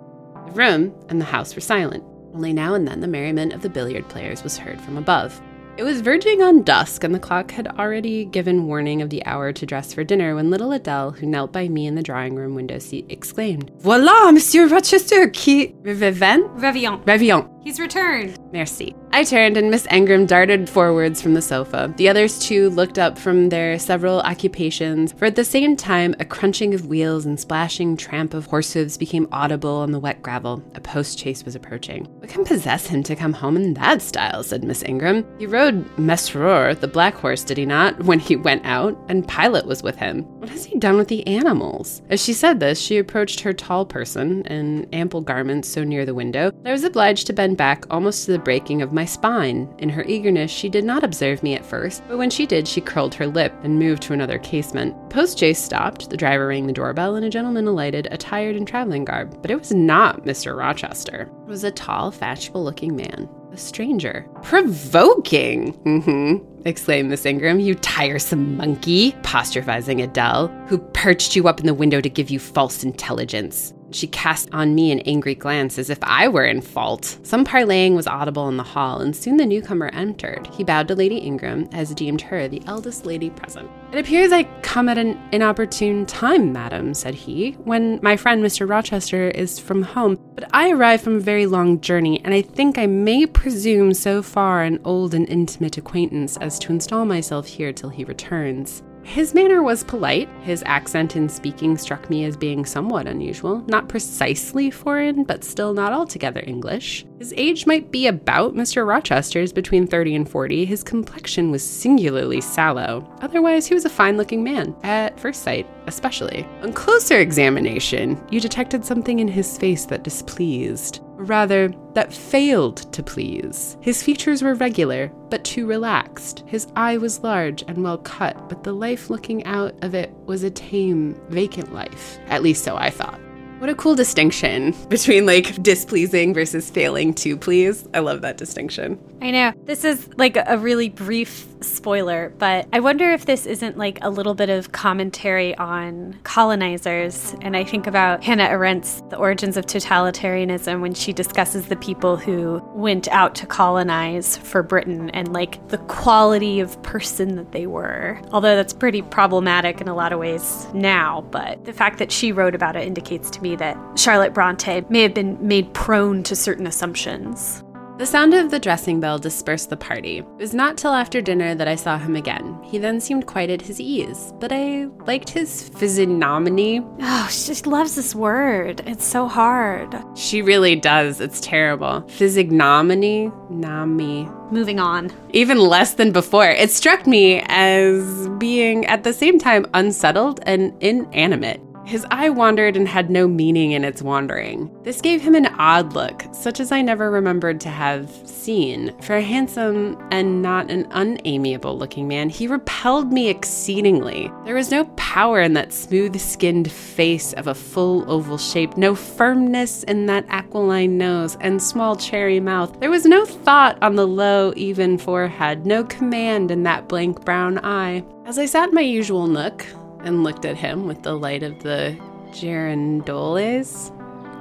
[0.46, 2.04] The room and the house were silent.
[2.34, 5.40] Only now and then the merriment of the billiard players was heard from above.
[5.78, 9.52] It was verging on dusk, and the clock had already given warning of the hour
[9.54, 12.54] to dress for dinner when little Adele, who knelt by me in the drawing room
[12.54, 16.44] window seat, exclaimed, Voila, Monsieur Rochester, qui revient?
[16.60, 17.00] Revient.
[17.06, 17.51] Revient.
[17.62, 18.38] He's returned.
[18.50, 18.94] Merci.
[19.12, 21.94] I turned and Miss Ingram darted forwards from the sofa.
[21.96, 26.24] The others too looked up from their several occupations, for at the same time a
[26.24, 30.62] crunching of wheels and splashing tramp of horse hooves became audible on the wet gravel.
[30.74, 32.06] A post chaise was approaching.
[32.18, 34.42] What can possess him to come home in that style?
[34.42, 35.24] said Miss Ingram.
[35.38, 39.66] He rode Mesrour, the black horse, did he not, when he went out, and Pilot
[39.66, 40.24] was with him.
[40.40, 42.02] What has he done with the animals?
[42.10, 46.14] As she said this, she approached her tall person in ample garments so near the
[46.14, 46.50] window.
[46.50, 49.72] that I was obliged to bend back almost to the breaking of my spine.
[49.78, 52.80] In her eagerness, she did not observe me at first, but when she did, she
[52.80, 54.94] curled her lip and moved to another casement.
[55.10, 59.04] Post chaise stopped, the driver rang the doorbell, and a gentleman alighted, attired in traveling
[59.04, 59.40] garb.
[59.42, 60.56] But it was not Mr.
[60.56, 61.30] Rochester.
[61.42, 63.28] It was a tall, fashionable looking man.
[63.52, 64.26] A stranger.
[64.42, 65.74] Provoking!
[65.84, 67.60] Mm-hmm, exclaimed Miss Ingram.
[67.60, 72.38] You tiresome monkey, apostrophizing Adele, who perched you up in the window to give you
[72.38, 73.74] false intelligence.
[73.92, 77.18] She cast on me an angry glance as if I were in fault.
[77.22, 80.48] Some parleying was audible in the hall, and soon the newcomer entered.
[80.48, 83.70] He bowed to Lady Ingram, as deemed her the eldest lady present.
[83.92, 88.68] It appears I come at an inopportune time, madam, said he, when my friend Mr.
[88.68, 90.18] Rochester is from home.
[90.34, 94.22] But I arrive from a very long journey, and I think I may presume so
[94.22, 98.82] far an old and intimate acquaintance as to install myself here till he returns.
[99.04, 100.28] His manner was polite.
[100.42, 105.74] His accent in speaking struck me as being somewhat unusual, not precisely foreign, but still
[105.74, 107.04] not altogether English.
[107.18, 108.86] His age might be about Mr.
[108.86, 110.64] Rochester's, between 30 and 40.
[110.64, 113.08] His complexion was singularly sallow.
[113.20, 116.46] Otherwise, he was a fine looking man, at first sight, especially.
[116.62, 123.02] On closer examination, you detected something in his face that displeased rather, that failed to
[123.02, 123.76] please.
[123.80, 126.42] His features were regular, but too relaxed.
[126.46, 130.42] His eye was large and well cut, but the life looking out of it was
[130.42, 132.18] a tame, vacant life.
[132.26, 133.20] At least so I thought.
[133.58, 137.86] What a cool distinction between like displeasing versus failing to please.
[137.94, 138.98] I love that distinction.
[139.20, 139.52] I know.
[139.64, 144.10] This is like a really brief spoiler, but I wonder if this isn't like a
[144.10, 147.34] little bit of commentary on colonizers.
[147.42, 152.16] And I think about Hannah Arendt's The Origins of Totalitarianism when she discusses the people
[152.16, 157.66] who went out to colonize for Britain and like the quality of person that they
[157.66, 158.20] were.
[158.32, 162.32] Although that's pretty problematic in a lot of ways now, but the fact that she
[162.32, 166.36] wrote about it indicates to me that Charlotte Bronte may have been made prone to
[166.36, 167.62] certain assumptions.
[167.98, 170.18] The sound of the dressing bell dispersed the party.
[170.18, 172.58] It was not till after dinner that I saw him again.
[172.64, 176.80] He then seemed quite at his ease, but I liked his physiognomy.
[177.00, 178.82] Oh, she loves this word.
[178.86, 179.94] It's so hard.
[180.16, 181.20] She really does.
[181.20, 182.00] It's terrible.
[182.08, 183.30] Physiognomy?
[183.50, 184.28] Nami.
[184.50, 185.12] Moving on.
[185.32, 186.48] Even less than before.
[186.48, 191.60] It struck me as being at the same time unsettled and inanimate.
[191.84, 194.70] His eye wandered and had no meaning in its wandering.
[194.82, 198.96] This gave him an odd look, such as I never remembered to have seen.
[199.02, 204.30] For a handsome and not an unamiable looking man, he repelled me exceedingly.
[204.44, 208.94] There was no power in that smooth skinned face of a full oval shape, no
[208.94, 212.78] firmness in that aquiline nose and small cherry mouth.
[212.80, 217.58] There was no thought on the low, even forehead, no command in that blank brown
[217.64, 218.04] eye.
[218.24, 219.66] As I sat in my usual nook,
[220.04, 221.96] and looked at him with the light of the
[222.30, 223.90] Girandoles.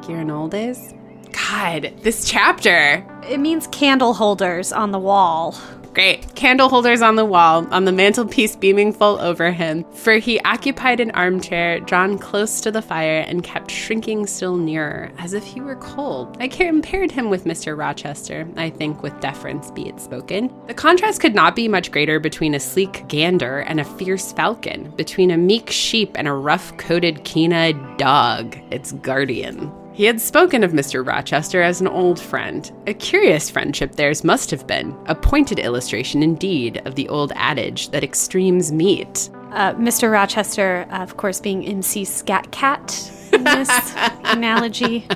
[0.03, 0.97] Giranoldes?
[1.31, 3.05] God, this chapter.
[3.29, 5.55] It means candle holders on the wall.
[5.93, 6.35] Great.
[6.35, 11.01] Candle holders on the wall, on the mantelpiece beaming full over him, for he occupied
[11.01, 15.59] an armchair drawn close to the fire and kept shrinking still nearer, as if he
[15.59, 16.37] were cold.
[16.39, 17.77] I compared him with Mr.
[17.77, 20.53] Rochester, I think with deference be it spoken.
[20.67, 24.91] The contrast could not be much greater between a sleek gander and a fierce falcon,
[24.91, 29.71] between a meek sheep and a rough coated keen eyed dog, its guardian.
[29.93, 31.05] He had spoken of Mr.
[31.05, 32.71] Rochester as an old friend.
[32.87, 37.89] A curious friendship theirs must have been, a pointed illustration indeed of the old adage
[37.89, 39.29] that extremes meet.
[39.51, 40.09] Uh, Mr.
[40.09, 43.69] Rochester, uh, of course, being MC Scat Cat in this
[44.23, 45.07] analogy.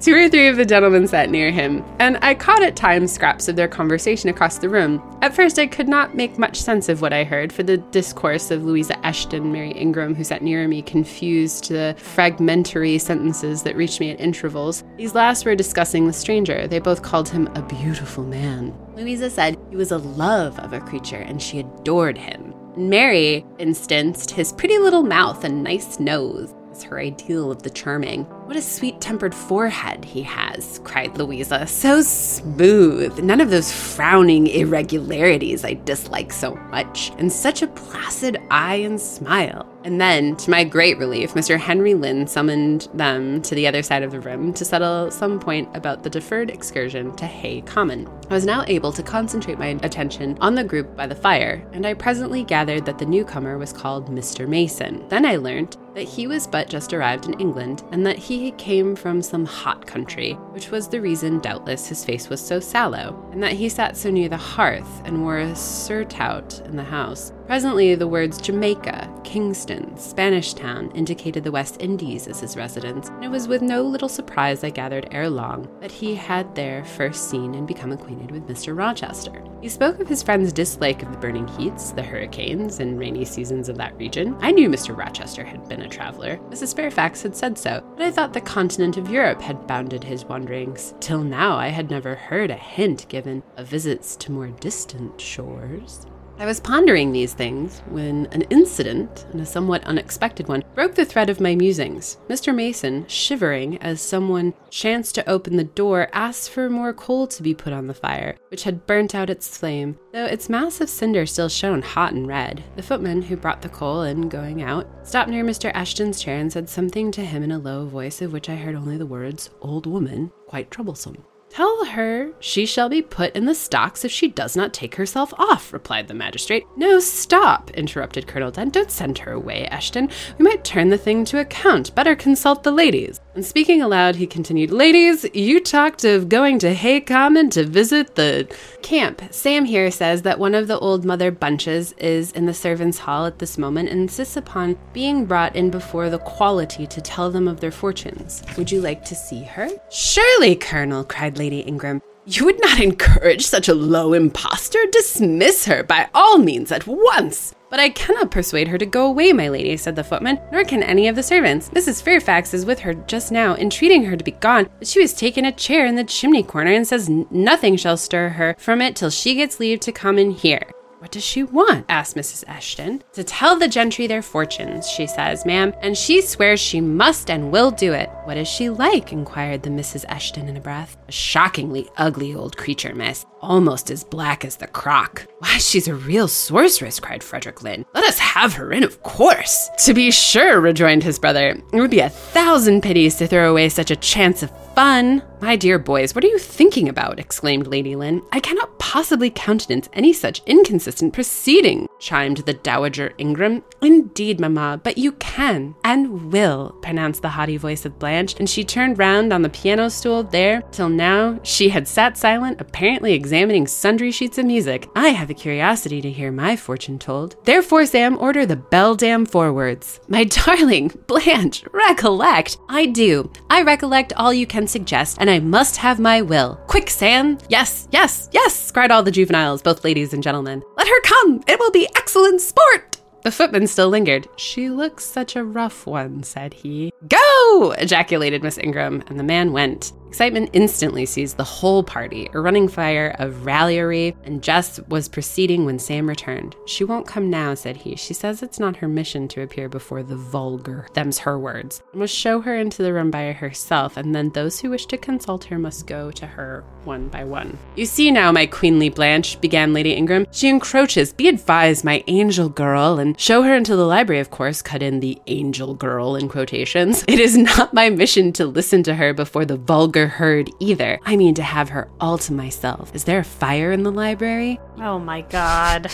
[0.00, 3.48] Two or three of the gentlemen sat near him, and I caught at times scraps
[3.48, 5.02] of their conversation across the room.
[5.22, 8.52] At first, I could not make much sense of what I heard, for the discourse
[8.52, 13.98] of Louisa Eshton, Mary Ingram, who sat near me, confused the fragmentary sentences that reached
[13.98, 14.84] me at intervals.
[14.96, 16.68] These last were discussing the stranger.
[16.68, 18.72] They both called him a beautiful man.
[18.94, 22.54] Louisa said he was a love of a creature, and she adored him.
[22.76, 28.24] Mary instanced his pretty little mouth and nice nose her ideal of the charming.
[28.46, 31.66] What a sweet tempered forehead he has, cried Louisa.
[31.66, 33.18] So smooth.
[33.18, 37.10] None of those frowning irregularities I dislike so much.
[37.18, 39.66] And such a placid eye and smile.
[39.84, 41.58] And then, to my great relief, Mr.
[41.58, 45.68] Henry Lynn summoned them to the other side of the room to settle some point
[45.74, 48.08] about the deferred excursion to Hay Common.
[48.28, 51.86] I was now able to concentrate my attention on the group by the fire, and
[51.86, 54.48] I presently gathered that the newcomer was called Mr.
[54.48, 55.08] Mason.
[55.08, 58.94] Then I learnt that he was but just arrived in England, and that he came
[58.94, 63.42] from some hot country, which was the reason, doubtless, his face was so sallow, and
[63.42, 67.32] that he sat so near the hearth and wore a surtout in the house.
[67.48, 73.24] Presently, the words Jamaica, Kingston, Spanish Town indicated the West Indies as his residence, and
[73.24, 77.30] it was with no little surprise I gathered ere long that he had there first
[77.30, 78.76] seen and become acquainted with Mr.
[78.76, 79.42] Rochester.
[79.62, 83.68] He spoke of his friend's dislike of the burning heats, the hurricanes, and rainy seasons
[83.68, 84.36] of that region.
[84.40, 84.96] I knew Mr.
[84.96, 86.38] Rochester had been a traveler.
[86.50, 86.74] Mrs.
[86.74, 90.94] Fairfax had said so, but I thought the continent of Europe had bounded his wanderings.
[91.00, 96.06] Till now, I had never heard a hint given of visits to more distant shores.
[96.40, 101.04] I was pondering these things when an incident, and a somewhat unexpected one, broke the
[101.04, 102.16] thread of my musings.
[102.28, 102.54] Mr.
[102.54, 107.54] Mason, shivering as someone chanced to open the door, asked for more coal to be
[107.54, 111.26] put on the fire, which had burnt out its flame, though its mass of cinder
[111.26, 112.62] still shone hot and red.
[112.76, 115.72] The footman who brought the coal in going out stopped near Mr.
[115.74, 118.76] Eshton's chair and said something to him in a low voice of which I heard
[118.76, 121.24] only the words, old woman, quite troublesome.
[121.50, 125.32] Tell her she shall be put in the stocks if she does not take herself
[125.38, 126.64] off, replied the magistrate.
[126.76, 128.74] No, stop, interrupted Colonel Dent.
[128.74, 130.12] Don't send her away, Eshton.
[130.38, 131.94] We might turn the thing to account.
[131.94, 133.20] Better consult the ladies.
[133.38, 138.16] And speaking aloud, he continued, Ladies, you talked of going to Hay Common to visit
[138.16, 139.22] the camp.
[139.30, 143.26] Sam here says that one of the old mother bunches is in the servants' hall
[143.26, 147.46] at this moment and insists upon being brought in before the quality to tell them
[147.46, 148.42] of their fortunes.
[148.56, 149.68] Would you like to see her?
[149.88, 152.02] Surely, Colonel, cried Lady Ingram.
[152.30, 154.78] You would not encourage such a low impostor.
[154.92, 157.54] Dismiss her by all means at once.
[157.70, 160.82] But I cannot persuade her to go away, my lady, said the footman, nor can
[160.82, 161.70] any of the servants.
[161.70, 162.02] Mrs.
[162.02, 165.46] Fairfax is with her just now, entreating her to be gone, but she has taken
[165.46, 169.08] a chair in the chimney corner and says nothing shall stir her from it till
[169.08, 170.70] she gets leave to come in here.
[170.98, 171.86] What does she want?
[171.88, 172.44] asked Mrs.
[172.44, 173.00] Eshton.
[173.14, 177.50] To tell the gentry their fortunes, she says, ma'am, and she swears she must and
[177.50, 178.10] will do it.
[178.24, 179.14] What is she like?
[179.14, 180.04] inquired the Mrs.
[180.08, 180.97] Eshton in a breath.
[181.08, 185.26] A shockingly ugly old creature, miss, almost as black as the crock.
[185.38, 187.86] Why, she's a real sorceress, cried Frederick Lynn.
[187.94, 189.70] Let us have her in, of course.
[189.86, 191.58] To be sure, rejoined his brother.
[191.72, 195.22] It would be a thousand pities to throw away such a chance of fun.
[195.40, 197.18] My dear boys, what are you thinking about?
[197.18, 198.20] exclaimed Lady Lynn.
[198.30, 203.62] I cannot possibly countenance any such inconsistent proceeding, chimed the Dowager Ingram.
[203.80, 208.64] Indeed, mamma, but you can and will, pronounced the haughty voice of Blanche, and she
[208.64, 210.62] turned round on the piano stool there.
[210.72, 214.88] Till now, she had sat silent, apparently examining sundry sheets of music.
[214.94, 217.36] I have a curiosity to hear my fortune told.
[217.44, 220.00] Therefore, Sam, order the beldam forwards.
[220.08, 222.58] My darling Blanche, recollect.
[222.68, 223.30] I do.
[223.50, 226.56] I recollect all you can suggest, and I must have my will.
[226.66, 227.38] Quick, Sam!
[227.48, 228.70] Yes, yes, yes!
[228.70, 230.62] cried all the juveniles, both ladies and gentlemen.
[230.76, 231.42] Let her come!
[231.46, 232.98] It will be excellent sport!
[233.24, 234.28] The footman still lingered.
[234.36, 236.92] She looks such a rough one, said he.
[237.08, 237.74] Go!
[237.78, 239.92] ejaculated Miss Ingram, and the man went.
[240.08, 242.30] Excitement instantly seized the whole party.
[242.32, 246.56] A running fire of raillery and Jess was proceeding when Sam returned.
[246.64, 247.94] She won't come now, said he.
[247.94, 250.88] She says it's not her mission to appear before the vulgar.
[250.94, 251.82] Them's her words.
[251.92, 254.96] I must show her into the room by herself, and then those who wish to
[254.96, 257.58] consult her must go to her one by one.
[257.76, 260.26] You see now, my queenly Blanche, began Lady Ingram.
[260.30, 261.12] She encroaches.
[261.12, 265.00] Be advised, my angel girl, and show her into the library, of course, cut in
[265.00, 267.04] the angel girl in quotations.
[267.06, 270.98] It is not my mission to listen to her before the vulgar herd either.
[271.04, 272.94] I mean to have her all to myself.
[272.94, 274.60] Is there a fire in the library?
[274.78, 275.90] Oh my god.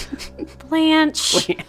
[0.68, 1.46] Blanche.
[1.46, 1.64] Blanche.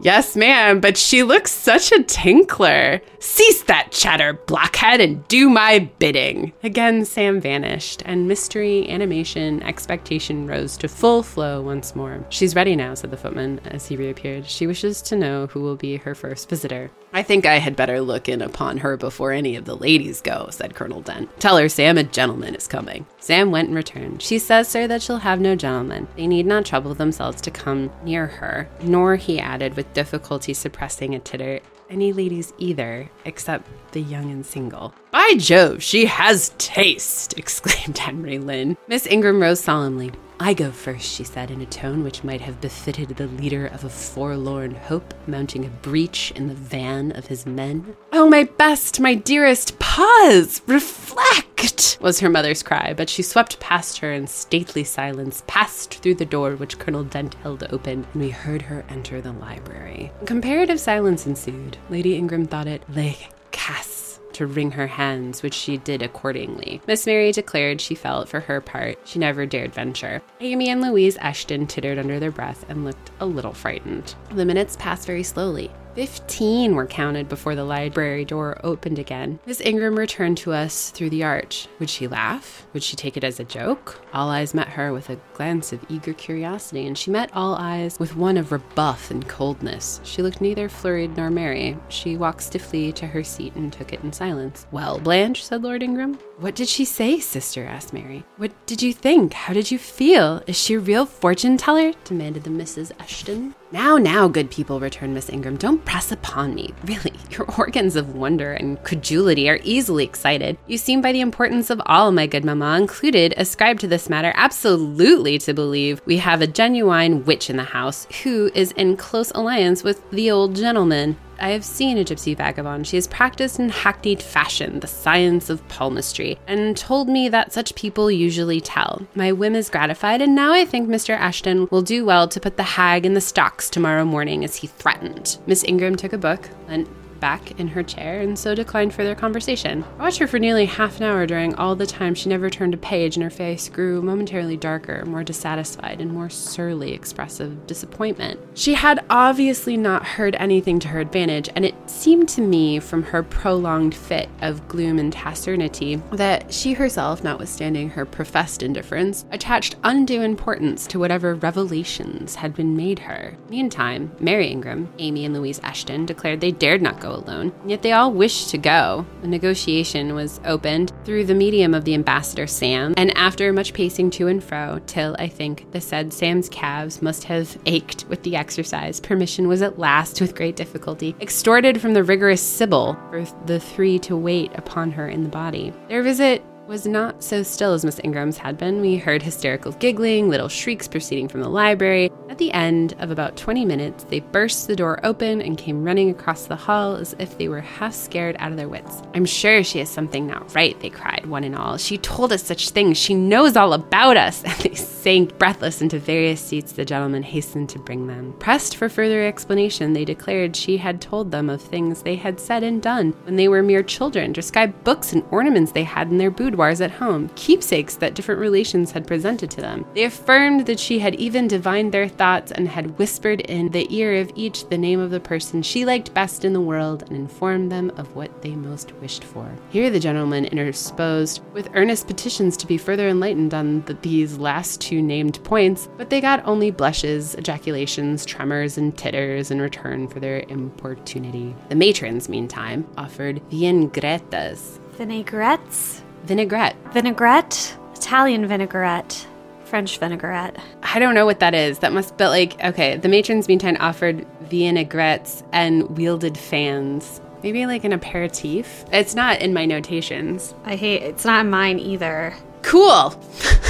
[0.00, 3.00] Yes, ma'am, but she looks such a tinkler.
[3.20, 6.52] Cease that chatter, blockhead, and do my bidding.
[6.62, 12.24] Again, Sam vanished, and mystery, animation, expectation rose to full flow once more.
[12.28, 14.46] She's ready now, said the footman as he reappeared.
[14.46, 16.90] She wishes to know who will be her first visitor.
[17.14, 20.48] I think I had better look in upon her before any of the ladies go,
[20.50, 21.28] said Colonel Dent.
[21.40, 23.04] Tell her Sam a gentleman is coming.
[23.20, 24.22] Sam went and returned.
[24.22, 26.08] She says, sir, that she'll have no gentleman.
[26.16, 31.14] They need not trouble themselves to come near her, nor, he added, with difficulty suppressing
[31.14, 31.60] a titter,
[31.90, 34.94] any ladies either, except the young and single.
[35.10, 37.34] By Jove, she has taste!
[37.36, 38.78] exclaimed Henry Lynn.
[38.88, 40.12] Miss Ingram rose solemnly.
[40.42, 43.84] I go first, she said in a tone which might have befitted the leader of
[43.84, 47.94] a forlorn hope mounting a breach in the van of his men.
[48.12, 53.98] Oh, my best, my dearest, pause, reflect, was her mother's cry, but she swept past
[53.98, 58.30] her in stately silence, passed through the door which Colonel Dent held open, and we
[58.30, 60.10] heard her enter the library.
[60.26, 61.76] Comparative silence ensued.
[61.88, 63.14] Lady Ingram thought it le
[63.52, 66.80] cas to wring her hands, which she did accordingly.
[66.86, 70.22] Miss Mary declared she felt, for her part, she never dared venture.
[70.40, 74.14] Amy and Louise Eshton tittered under their breath and looked a little frightened.
[74.30, 75.70] The minutes passed very slowly.
[75.94, 79.38] Fifteen were counted before the library door opened again.
[79.44, 81.68] Miss Ingram returned to us through the arch.
[81.78, 82.66] Would she laugh?
[82.72, 84.00] Would she take it as a joke?
[84.14, 87.98] All eyes met her with a glance of eager curiosity, and she met all eyes
[87.98, 90.00] with one of rebuff and coldness.
[90.02, 91.76] She looked neither flurried nor merry.
[91.90, 94.66] She walked stiffly to her seat and took it in silence.
[94.72, 96.18] Well, Blanche, said Lord Ingram.
[96.38, 97.66] What did she say, sister?
[97.66, 98.24] asked Mary.
[98.38, 99.34] What did you think?
[99.34, 100.42] How did you feel?
[100.46, 101.92] Is she a real fortune teller?
[102.04, 102.92] demanded the Mrs.
[102.96, 103.54] Eshton.
[103.72, 106.74] Now, now, good people, returned Miss Ingram, don't press upon me.
[106.84, 110.58] Really, your organs of wonder and credulity are easily excited.
[110.66, 114.30] You seem by the importance of all, my good mamma, included, ascribed to this matter
[114.34, 119.30] absolutely to believe we have a genuine witch in the house who is in close
[119.30, 121.16] alliance with the old gentleman.
[121.42, 122.86] I have seen a gypsy vagabond.
[122.86, 127.74] She has practiced in hackneyed fashion the science of palmistry, and told me that such
[127.74, 129.04] people usually tell.
[129.16, 131.18] My whim is gratified, and now I think Mr.
[131.18, 134.68] Eshton will do well to put the hag in the stocks tomorrow morning as he
[134.68, 135.38] threatened.
[135.48, 136.88] Miss Ingram took a book, and
[137.22, 139.84] back in her chair and so declined further conversation.
[139.96, 142.74] I watched her for nearly half an hour during all the time she never turned
[142.74, 148.40] a page and her face grew momentarily darker, more dissatisfied, and more surly expressive disappointment.
[148.54, 153.04] She had obviously not heard anything to her advantage, and it seemed to me from
[153.04, 159.76] her prolonged fit of gloom and taciturnity that she herself, notwithstanding her professed indifference, attached
[159.84, 163.36] undue importance to whatever revelations had been made her.
[163.48, 167.92] Meantime, Mary Ingram, Amy, and Louise Eshton declared they dared not go alone, yet they
[167.92, 169.06] all wished to go.
[169.22, 174.10] A negotiation was opened through the medium of the ambassador Sam, and after much pacing
[174.12, 178.36] to and fro, till I think the said Sam's calves must have ached with the
[178.36, 183.60] exercise, permission was at last, with great difficulty, extorted from the rigorous Sibyl for the
[183.60, 185.72] three to wait upon her in the body.
[185.88, 188.80] Their visit was not so still as Miss Ingram's had been.
[188.80, 192.10] We heard hysterical giggling, little shrieks proceeding from the library.
[192.28, 196.08] At the end of about 20 minutes, they burst the door open and came running
[196.08, 199.02] across the hall as if they were half scared out of their wits.
[199.14, 201.76] I'm sure she has something not right, they cried, one and all.
[201.76, 202.96] She told us such things.
[202.96, 204.42] She knows all about us.
[204.52, 208.34] And they sank breathless into various seats the gentleman hastened to bring them.
[208.38, 212.62] Pressed for further explanation, they declared she had told them of things they had said
[212.62, 216.30] and done when they were mere children, described books and ornaments they had in their
[216.52, 219.84] boudoirs at home, keepsakes that different relations had presented to them.
[219.94, 224.20] They affirmed that she had even divined their thoughts and had whispered in the ear
[224.20, 227.72] of each the name of the person she liked best in the world and informed
[227.72, 229.50] them of what they most wished for.
[229.70, 234.80] Here the gentleman interposed with earnest petitions to be further enlightened on the, these last
[234.80, 240.20] two named points, but they got only blushes, ejaculations, tremors, and titters in return for
[240.20, 241.54] their importunity.
[241.70, 244.78] The matrons, meantime, offered viengretas.
[244.96, 246.01] Vinaigrettes?
[246.24, 246.76] Vinaigrette.
[246.92, 247.76] Vinaigrette?
[247.94, 249.26] Italian vinaigrette.
[249.64, 250.56] French vinaigrette.
[250.82, 251.78] I don't know what that is.
[251.80, 257.20] That must be like, okay, the matrons meantime offered vinaigrettes and wielded fans.
[257.42, 258.84] Maybe like an aperitif.
[258.92, 260.54] It's not in my notations.
[260.64, 262.34] I hate it's not mine either.
[262.62, 263.20] Cool.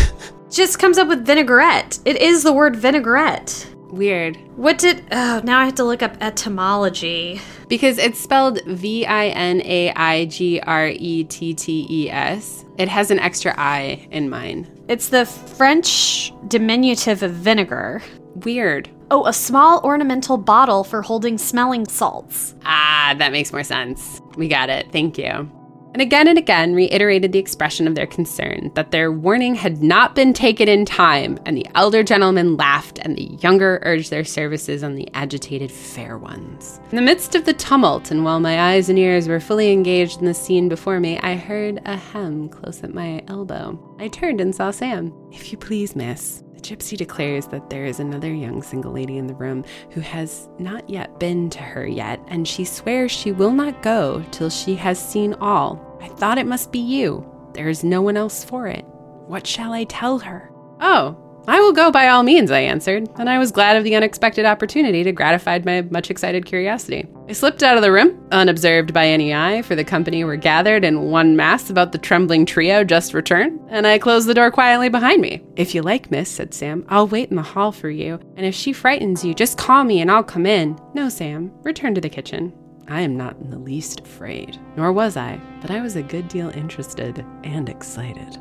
[0.50, 1.98] Just comes up with vinaigrette.
[2.05, 3.72] It is the word vinaigrette.
[3.93, 4.38] Weird.
[4.57, 7.40] What did oh now I have to look up etymology.
[7.68, 12.64] Because it's spelled V I N A I G R E T T E S.
[12.78, 14.66] It has an extra I in mine.
[14.88, 18.03] It's the French diminutive of vinegar.
[18.34, 18.88] Weird.
[19.11, 22.55] Oh, a small ornamental bottle for holding smelling salts.
[22.64, 24.22] Ah, that makes more sense.
[24.36, 24.90] We got it.
[24.90, 25.51] Thank you.
[25.93, 30.14] And again and again reiterated the expression of their concern that their warning had not
[30.14, 34.82] been taken in time, and the elder gentleman laughed, and the younger urged their services
[34.82, 36.80] on the agitated fair ones.
[36.90, 40.20] In the midst of the tumult, and while my eyes and ears were fully engaged
[40.20, 43.78] in the scene before me, I heard a hem close at my elbow.
[43.99, 45.12] I turned and saw Sam.
[45.30, 49.35] If you please, miss, Gypsy declares that there is another young single lady in the
[49.35, 53.83] room who has not yet been to her yet, and she swears she will not
[53.83, 55.99] go till she has seen all.
[56.01, 57.29] I thought it must be you.
[57.53, 58.85] There is no one else for it.
[59.27, 60.51] What shall I tell her?
[60.81, 61.17] Oh,
[61.49, 64.45] I will go by all means, I answered, and I was glad of the unexpected
[64.45, 67.09] opportunity to gratify my much excited curiosity.
[67.28, 70.84] I slipped out of the room, unobserved by any eye, for the company were gathered
[70.84, 74.88] in one mass about the trembling trio just returned, and I closed the door quietly
[74.88, 75.43] behind me.
[75.57, 78.55] If you like, miss, said Sam, I'll wait in the hall for you, and if
[78.55, 80.78] she frightens you, just call me and I'll come in.
[80.95, 82.53] No, Sam, return to the kitchen.
[82.86, 86.28] I am not in the least afraid, nor was I, but I was a good
[86.28, 88.38] deal interested and excited.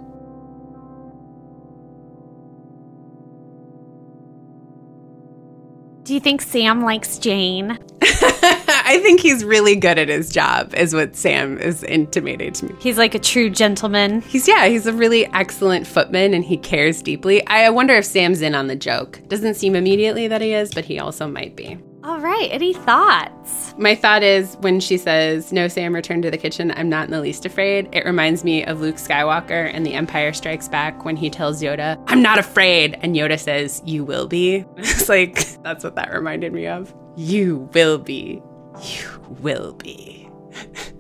[6.03, 7.77] Do you think Sam likes Jane?
[8.01, 12.75] I think he's really good at his job, is what Sam is intimating to me.
[12.79, 14.21] He's like a true gentleman.
[14.21, 17.45] He's, yeah, he's a really excellent footman and he cares deeply.
[17.45, 19.21] I wonder if Sam's in on the joke.
[19.27, 21.77] Doesn't seem immediately that he is, but he also might be.
[22.03, 23.75] All right, any thoughts?
[23.77, 27.11] My thought is when she says, No, Sam, return to the kitchen, I'm not in
[27.11, 27.89] the least afraid.
[27.91, 32.03] It reminds me of Luke Skywalker and The Empire Strikes Back when he tells Yoda,
[32.07, 32.97] I'm not afraid.
[33.01, 34.65] And Yoda says, You will be.
[34.77, 36.91] It's like, that's what that reminded me of.
[37.17, 38.41] You will be.
[38.81, 39.07] You
[39.41, 40.27] will be.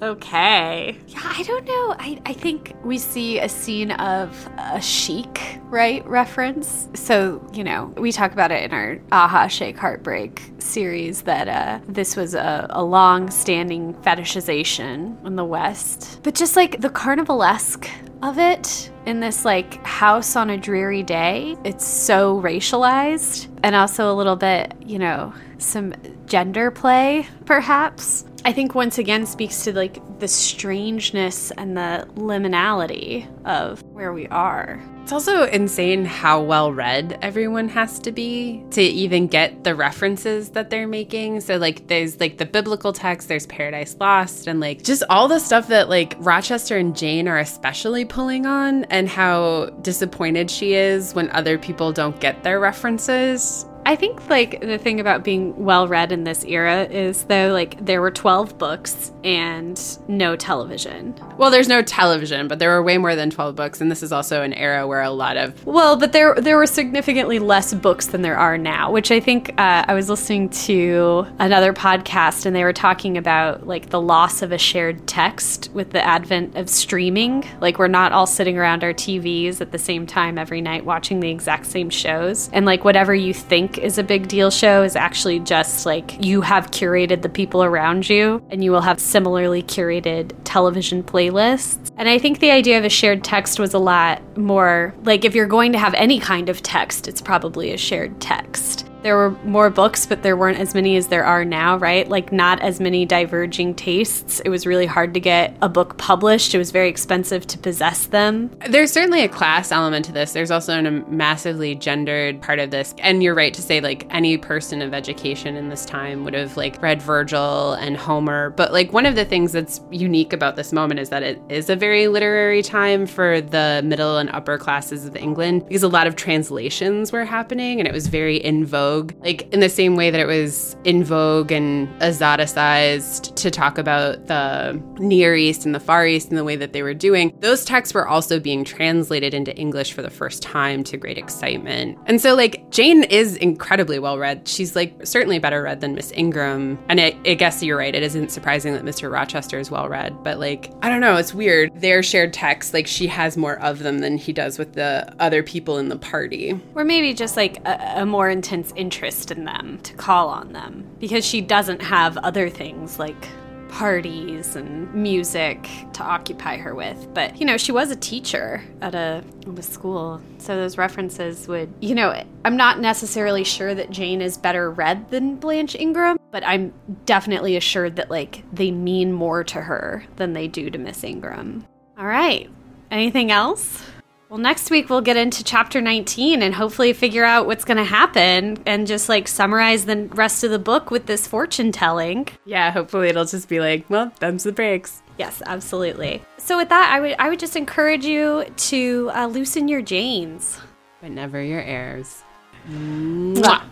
[0.00, 0.96] Okay.
[1.08, 1.94] Yeah, I don't know.
[1.98, 6.06] I, I think we see a scene of a chic, right?
[6.06, 6.88] Reference.
[6.94, 11.80] So, you know, we talk about it in our Aha Shake Heartbreak series that uh,
[11.88, 16.20] this was a, a long standing fetishization in the West.
[16.22, 17.88] But just like the carnivalesque
[18.22, 24.12] of it in this like house on a dreary day, it's so racialized and also
[24.12, 25.92] a little bit, you know, some
[26.26, 28.24] gender play, perhaps.
[28.44, 34.26] I think once again speaks to like the strangeness and the liminality of where we
[34.28, 34.82] are.
[35.02, 40.50] It's also insane how well read everyone has to be to even get the references
[40.50, 41.40] that they're making.
[41.40, 45.38] So like there's like the biblical text, there's Paradise Lost and like just all the
[45.38, 51.14] stuff that like Rochester and Jane are especially pulling on and how disappointed she is
[51.14, 53.64] when other people don't get their references.
[53.88, 57.82] I think like the thing about being well read in this era is though like
[57.82, 61.14] there were 12 books and no television.
[61.38, 64.12] Well, there's no television, but there were way more than 12 books and this is
[64.12, 68.08] also an era where a lot of Well, but there there were significantly less books
[68.08, 72.54] than there are now, which I think uh, I was listening to another podcast and
[72.54, 76.68] they were talking about like the loss of a shared text with the advent of
[76.68, 77.42] streaming.
[77.62, 81.20] Like we're not all sitting around our TVs at the same time every night watching
[81.20, 84.96] the exact same shows and like whatever you think is a big deal show is
[84.96, 89.62] actually just like you have curated the people around you and you will have similarly
[89.62, 91.90] curated television playlists.
[91.96, 95.34] And I think the idea of a shared text was a lot more like if
[95.34, 99.30] you're going to have any kind of text, it's probably a shared text there were
[99.44, 102.08] more books, but there weren't as many as there are now, right?
[102.08, 104.40] Like, not as many diverging tastes.
[104.40, 108.06] It was really hard to get a book published, it was very expensive to possess
[108.06, 108.50] them.
[108.68, 110.32] There's certainly a class element to this.
[110.32, 112.94] There's also a um, massively gendered part of this.
[112.98, 116.56] And you're right to say, like, any person of education in this time would have,
[116.56, 118.50] like, read Virgil and Homer.
[118.50, 121.70] But, like, one of the things that's unique about this moment is that it is
[121.70, 126.06] a very literary time for the middle and upper classes of England because a lot
[126.06, 129.12] of translations were happening and it was very in vogue vogue.
[129.20, 134.26] Like in the same way that it was in vogue and exoticized to talk about
[134.26, 137.64] the Near East and the Far East and the way that they were doing, those
[137.64, 141.98] texts were also being translated into English for the first time to great excitement.
[142.06, 144.48] And so, like, Jane is incredibly well read.
[144.48, 146.78] She's like certainly better read than Miss Ingram.
[146.88, 147.94] And I, I guess you're right.
[147.94, 149.10] It isn't surprising that Mr.
[149.10, 151.16] Rochester is well read, but like, I don't know.
[151.16, 151.70] It's weird.
[151.74, 155.42] Their shared texts, like, she has more of them than he does with the other
[155.42, 156.58] people in the party.
[156.74, 160.86] Or maybe just like a, a more intense interest in them to call on them
[160.98, 163.28] because she doesn't have other things like
[163.68, 167.12] parties and music to occupy her with.
[167.14, 169.22] But, you know, she was a teacher at a,
[169.56, 170.20] a, school.
[170.38, 175.10] So those references would, you know, I'm not necessarily sure that Jane is better read
[175.10, 176.72] than Blanche Ingram, but I'm
[177.04, 181.66] definitely assured that, like, they mean more to her than they do to Miss Ingram.
[181.98, 182.50] All right.
[182.90, 183.82] Anything else?
[184.28, 187.84] Well, next week we'll get into chapter 19 and hopefully figure out what's going to
[187.84, 192.28] happen and just like summarize the rest of the book with this fortune telling.
[192.44, 195.02] Yeah, hopefully it'll just be like, well, thumbs the breaks.
[195.16, 196.22] Yes, absolutely.
[196.36, 200.60] So with that, I would I would just encourage you to uh, loosen your Janes,
[201.00, 202.22] but never your airs.
[202.68, 203.62] Mwah.